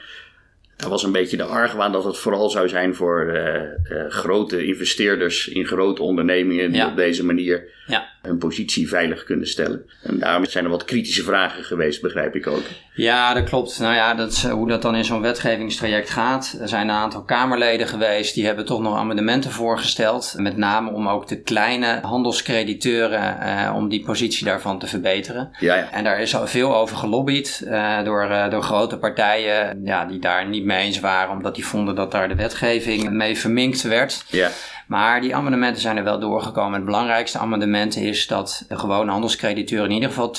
Er 0.76 0.88
was 0.88 1.02
een 1.02 1.12
beetje 1.12 1.36
de 1.36 1.44
argwaan 1.44 1.92
dat 1.92 2.04
het 2.04 2.18
vooral 2.18 2.50
zou 2.50 2.68
zijn 2.68 2.94
voor 2.94 3.24
uh, 3.24 4.08
grote 4.08 4.64
investeerders 4.64 5.48
in 5.48 5.66
grote 5.66 6.02
ondernemingen 6.02 6.72
die 6.72 6.86
op 6.86 6.96
deze 6.96 7.24
manier 7.24 7.64
ja. 7.86 8.08
Hun 8.22 8.38
positie 8.38 8.88
veilig 8.88 9.24
kunnen 9.24 9.48
stellen. 9.48 9.82
En 10.02 10.18
daarom 10.18 10.44
zijn 10.46 10.64
er 10.64 10.70
wat 10.70 10.84
kritische 10.84 11.22
vragen 11.22 11.64
geweest, 11.64 12.02
begrijp 12.02 12.34
ik 12.34 12.46
ook. 12.46 12.62
Ja, 12.94 13.34
dat 13.34 13.44
klopt. 13.44 13.78
Nou 13.78 13.94
ja, 13.94 14.14
dat 14.14 14.32
is 14.32 14.46
hoe 14.46 14.68
dat 14.68 14.82
dan 14.82 14.96
in 14.96 15.04
zo'n 15.04 15.20
wetgevingstraject 15.20 16.10
gaat. 16.10 16.56
Er 16.60 16.68
zijn 16.68 16.88
een 16.88 16.94
aantal 16.94 17.22
Kamerleden 17.22 17.88
geweest 17.88 18.34
die 18.34 18.46
hebben 18.46 18.64
toch 18.64 18.80
nog 18.80 18.96
amendementen 18.96 19.50
voorgesteld. 19.50 20.34
Met 20.36 20.56
name 20.56 20.90
om 20.90 21.08
ook 21.08 21.28
de 21.28 21.40
kleine 21.40 22.00
handelscrediteuren, 22.02 23.40
eh, 23.40 23.74
om 23.76 23.88
die 23.88 24.04
positie 24.04 24.44
daarvan 24.44 24.78
te 24.78 24.86
verbeteren. 24.86 25.50
Ja, 25.58 25.74
ja. 25.74 25.90
En 25.92 26.04
daar 26.04 26.20
is 26.20 26.36
al 26.36 26.46
veel 26.46 26.76
over 26.76 26.96
gelobbyd 26.96 27.62
uh, 27.64 28.04
door, 28.04 28.30
uh, 28.30 28.50
door 28.50 28.62
grote 28.62 28.98
partijen 28.98 29.80
ja, 29.84 30.04
die 30.04 30.18
daar 30.18 30.48
niet 30.48 30.64
mee 30.64 30.84
eens 30.84 31.00
waren, 31.00 31.32
omdat 31.32 31.54
die 31.54 31.66
vonden 31.66 31.94
dat 31.94 32.12
daar 32.12 32.28
de 32.28 32.34
wetgeving 32.34 33.10
mee 33.10 33.38
verminkt 33.38 33.82
werd. 33.82 34.24
Ja. 34.26 34.50
Maar 34.90 35.20
die 35.20 35.34
amendementen 35.34 35.82
zijn 35.82 35.96
er 35.96 36.04
wel 36.04 36.18
doorgekomen. 36.18 36.74
Het 36.74 36.84
belangrijkste 36.84 37.38
amendement 37.38 37.96
is 37.96 38.26
dat 38.26 38.64
de 38.68 38.78
gewone 38.78 39.10
handelscrediteuren 39.10 39.88
in 39.88 39.94
ieder 39.94 40.08
geval 40.08 40.34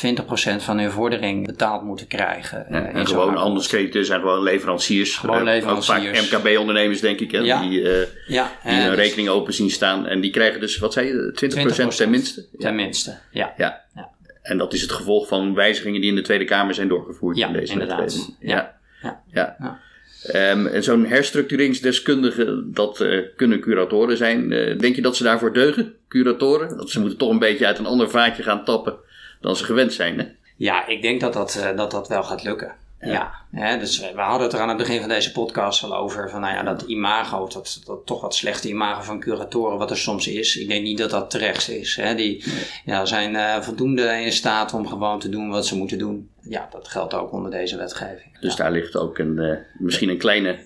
20% 0.60 0.64
van 0.64 0.80
hun 0.80 0.92
vordering 0.92 1.46
betaald 1.46 1.84
moeten 1.84 2.08
krijgen. 2.08 2.66
Ja, 2.70 2.86
en 2.86 3.08
gewone 3.08 3.38
handelskrediteuren 3.38 4.06
zijn 4.06 4.20
gewoon 4.20 4.44
leveranciers. 4.44 5.16
Gewoon 5.16 5.44
leveranciers. 5.44 6.20
vaak 6.30 6.42
MKB-ondernemers, 6.42 7.02
denk 7.02 7.20
ik, 7.20 7.32
hè, 7.32 7.40
ja. 7.40 7.62
die, 7.62 7.82
uh, 7.82 7.92
ja, 8.28 8.52
die 8.64 8.74
hun 8.74 8.90
dus, 8.90 8.96
rekening 8.96 9.30
open 9.30 9.54
zien 9.54 9.70
staan. 9.70 10.08
En 10.08 10.22
die 10.22 10.32
krijgen 10.32 10.60
dus, 10.60 10.78
wat 10.78 10.94
zei 10.94 11.08
je, 11.08 11.50
20%, 11.88 11.92
20% 11.92 11.96
tenminste? 11.96 12.46
Tenminste, 12.58 13.18
ja. 13.32 13.54
ja. 13.58 13.82
ja. 13.96 14.10
En 14.42 14.58
dat 14.58 14.74
is 14.74 14.82
het 14.82 14.92
gevolg 14.92 15.28
van 15.28 15.54
wijzigingen 15.54 16.02
die 16.02 16.10
in 16.10 16.16
de 16.16 16.22
Tweede 16.22 16.46
Kamer 16.46 16.74
zijn 16.74 16.88
doorgevoerd. 16.88 17.38
Ja, 17.38 17.48
in 17.48 17.54
deze 17.54 17.74
inderdaad. 17.74 18.36
Ja. 18.40 18.80
Ja. 19.02 19.22
ja. 19.34 19.80
Um, 20.28 20.68
en 20.68 20.84
zo'n 20.84 21.06
herstructureringsdeskundige, 21.06 22.64
dat 22.66 23.00
uh, 23.00 23.26
kunnen 23.36 23.60
curatoren 23.60 24.18
zijn. 24.18 24.52
Uh, 24.52 24.80
denk 24.80 24.96
je 24.96 25.02
dat 25.02 25.16
ze 25.16 25.24
daarvoor 25.24 25.54
deugen, 25.54 25.94
curatoren? 26.08 26.78
Dat 26.78 26.90
ze 26.90 27.00
moeten 27.00 27.18
toch 27.18 27.30
een 27.30 27.40
beetje 27.40 27.66
uit 27.66 27.80
een 27.80 27.86
ander 27.86 28.10
vaatje 28.10 28.44
gaan 28.44 28.66
tappen 28.66 28.96
dan 29.40 29.56
ze 29.56 29.64
gewend 29.64 29.94
zijn, 29.94 30.20
hè? 30.20 30.26
Ja, 30.58 30.88
ik 30.88 31.02
denk 31.02 31.22
dat 31.22 31.34
dat, 31.34 31.58
uh, 31.60 31.78
dat, 31.78 31.92
dat 31.92 32.08
wel 32.08 32.24
gaat 32.24 32.44
lukken. 32.44 32.76
Ja, 33.00 33.32
ja 33.52 33.78
dus 33.78 34.00
we 34.00 34.22
hadden 34.22 34.48
het 34.48 34.54
er 34.54 34.60
aan 34.60 34.70
het 34.70 34.78
begin 34.78 35.00
van 35.00 35.10
deze 35.10 35.32
podcast 35.32 35.84
al 35.84 35.96
over. 35.96 36.30
Van 36.30 36.42
nou 36.42 36.54
ja, 36.54 36.64
dat 36.64 36.82
imago, 36.82 37.48
dat, 37.48 37.82
dat 37.86 38.06
toch 38.06 38.22
wat 38.22 38.36
slechte 38.36 38.70
imago 38.70 39.02
van 39.02 39.20
curatoren, 39.20 39.78
wat 39.78 39.90
er 39.90 39.98
soms 39.98 40.28
is. 40.28 40.58
Ik 40.58 40.68
denk 40.68 40.84
niet 40.84 40.98
dat 40.98 41.10
dat 41.10 41.30
terecht 41.30 41.70
is. 41.70 41.96
Hè. 41.96 42.16
Die 42.16 42.44
ja, 42.86 43.06
zijn 43.06 43.64
voldoende 43.64 44.22
in 44.24 44.32
staat 44.32 44.74
om 44.74 44.88
gewoon 44.88 45.20
te 45.20 45.30
doen 45.30 45.50
wat 45.50 45.66
ze 45.66 45.78
moeten 45.78 45.98
doen. 45.98 46.30
Ja, 46.42 46.68
dat 46.72 46.88
geldt 46.88 47.14
ook 47.14 47.32
onder 47.32 47.52
deze 47.52 47.78
wetgeving. 47.78 48.40
Dus 48.40 48.56
daar 48.56 48.72
ligt 48.72 48.98
ook 48.98 49.18
een, 49.18 49.38
uh, 49.38 49.58
misschien 49.78 50.10
een 50.10 50.18
kleine, 50.18 50.60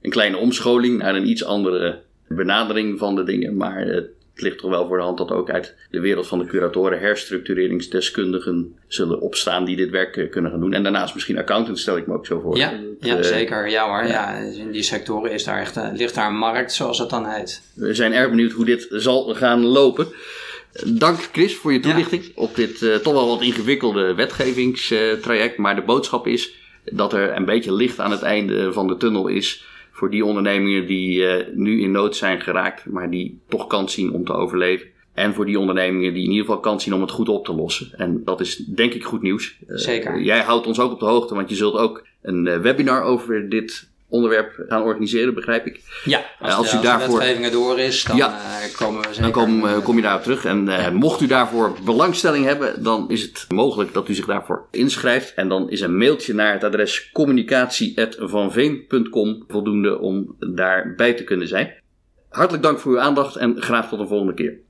een 0.00 0.10
kleine 0.10 0.36
omscholing 0.36 0.98
naar 0.98 1.14
een 1.14 1.28
iets 1.28 1.44
andere 1.44 2.00
benadering 2.28 2.98
van 2.98 3.14
de 3.14 3.24
dingen. 3.24 3.56
Maar 3.56 3.86
uh, 3.86 3.94
het 3.94 4.10
ligt 4.34 4.58
toch 4.58 4.70
wel 4.70 4.86
voor 4.86 4.96
de 4.96 5.02
hand 5.02 5.18
dat 5.18 5.30
ook 5.30 5.50
uit 5.50 5.74
de 5.90 6.00
wereld 6.00 6.26
van 6.26 6.38
de 6.38 6.44
curatoren 6.44 7.00
herstructureringsdeskundigen 7.00 8.76
zullen 8.86 9.20
opstaan 9.20 9.64
die 9.64 9.76
dit 9.76 9.90
werk 9.90 10.16
eh, 10.16 10.30
kunnen 10.30 10.50
gaan 10.50 10.60
doen. 10.60 10.72
En 10.72 10.82
daarnaast 10.82 11.14
misschien 11.14 11.38
accountants, 11.38 11.80
stel 11.80 11.96
ik 11.96 12.06
me 12.06 12.14
ook 12.14 12.26
zo 12.26 12.40
voor. 12.40 12.56
Ja, 12.56 12.72
ja 13.00 13.16
uh, 13.16 13.22
zeker. 13.22 13.68
Ja 13.68 13.86
hoor. 13.88 14.06
Ja. 14.06 14.36
in 14.36 14.70
die 14.70 14.82
sectoren 14.82 15.32
is 15.32 15.44
daar 15.44 15.60
echt, 15.60 15.78
ligt 15.92 16.14
daar 16.14 16.28
een 16.28 16.36
markt, 16.36 16.72
zoals 16.72 16.98
het 16.98 17.10
dan 17.10 17.26
heet. 17.26 17.62
We 17.74 17.94
zijn 17.94 18.12
erg 18.12 18.30
benieuwd 18.30 18.52
hoe 18.52 18.64
dit 18.64 18.86
zal 18.90 19.34
gaan 19.34 19.64
lopen. 19.64 20.06
Dank 20.86 21.18
Chris 21.32 21.56
voor 21.56 21.72
je 21.72 21.80
toelichting 21.80 22.24
ja. 22.24 22.30
op 22.34 22.54
dit 22.54 22.80
uh, 22.80 22.94
toch 22.94 23.12
wel 23.12 23.28
wat 23.28 23.42
ingewikkelde 23.42 24.14
wetgevingstraject. 24.14 25.56
Maar 25.58 25.74
de 25.74 25.82
boodschap 25.82 26.26
is 26.26 26.54
dat 26.84 27.12
er 27.12 27.36
een 27.36 27.44
beetje 27.44 27.72
licht 27.72 27.98
aan 28.00 28.10
het 28.10 28.22
einde 28.22 28.72
van 28.72 28.86
de 28.86 28.96
tunnel 28.96 29.28
is 29.28 29.66
voor 29.92 30.10
die 30.10 30.24
ondernemingen 30.24 30.86
die 30.86 31.18
uh, 31.18 31.34
nu 31.54 31.82
in 31.82 31.90
nood 31.90 32.16
zijn 32.16 32.40
geraakt, 32.40 32.86
maar 32.86 33.10
die 33.10 33.40
toch 33.48 33.66
kans 33.66 33.92
zien 33.92 34.12
om 34.12 34.24
te 34.24 34.32
overleven. 34.32 34.86
En 35.14 35.34
voor 35.34 35.46
die 35.46 35.58
ondernemingen 35.58 36.14
die 36.14 36.24
in 36.24 36.30
ieder 36.30 36.44
geval 36.44 36.60
kans 36.60 36.84
zien 36.84 36.94
om 36.94 37.00
het 37.00 37.10
goed 37.10 37.28
op 37.28 37.44
te 37.44 37.54
lossen. 37.54 37.88
En 37.96 38.24
dat 38.24 38.40
is 38.40 38.56
denk 38.56 38.94
ik 38.94 39.04
goed 39.04 39.22
nieuws. 39.22 39.58
Zeker. 39.66 40.18
Uh, 40.18 40.24
jij 40.24 40.40
houdt 40.40 40.66
ons 40.66 40.80
ook 40.80 40.92
op 40.92 40.98
de 40.98 41.04
hoogte, 41.04 41.34
want 41.34 41.48
je 41.48 41.56
zult 41.56 41.76
ook 41.76 42.06
een 42.22 42.62
webinar 42.62 43.02
over 43.02 43.48
dit 43.48 43.91
onderwerp 44.12 44.64
gaan 44.68 44.82
organiseren, 44.82 45.34
begrijp 45.34 45.66
ik. 45.66 45.80
Ja, 46.04 46.24
als, 46.40 46.54
als 46.54 46.70
de, 46.70 46.76
u 46.76 46.80
daarvoor... 46.80 47.18
de 47.18 47.24
wetgeving 47.24 47.52
door 47.52 47.78
is, 47.78 48.04
dan 48.04 48.16
ja, 48.16 48.38
komen 48.76 49.00
we 49.00 49.06
zeker... 49.14 49.22
Dan 49.22 49.32
kom, 49.32 49.64
uh, 49.64 49.84
kom 49.84 49.96
je 49.96 50.02
daarop 50.02 50.22
terug. 50.22 50.44
En 50.44 50.94
mocht 50.94 51.20
u 51.20 51.26
daarvoor 51.26 51.76
belangstelling 51.84 52.44
hebben, 52.44 52.82
dan 52.82 53.10
is 53.10 53.22
het 53.22 53.44
mogelijk 53.48 53.92
dat 53.92 54.08
u 54.08 54.14
zich 54.14 54.26
daarvoor 54.26 54.66
inschrijft. 54.70 55.34
En 55.34 55.48
dan 55.48 55.70
is 55.70 55.80
een 55.80 55.96
mailtje 55.96 56.34
naar 56.34 56.52
het 56.52 56.64
adres 56.64 57.10
communicatie.vanveen.com 57.12 59.44
voldoende 59.48 59.98
om 59.98 60.36
daarbij 60.38 61.14
te 61.14 61.24
kunnen 61.24 61.48
zijn. 61.48 61.74
Hartelijk 62.28 62.62
dank 62.62 62.78
voor 62.78 62.92
uw 62.92 63.00
aandacht 63.00 63.36
en 63.36 63.62
graag 63.62 63.88
tot 63.88 64.00
een 64.00 64.08
volgende 64.08 64.34
keer. 64.34 64.60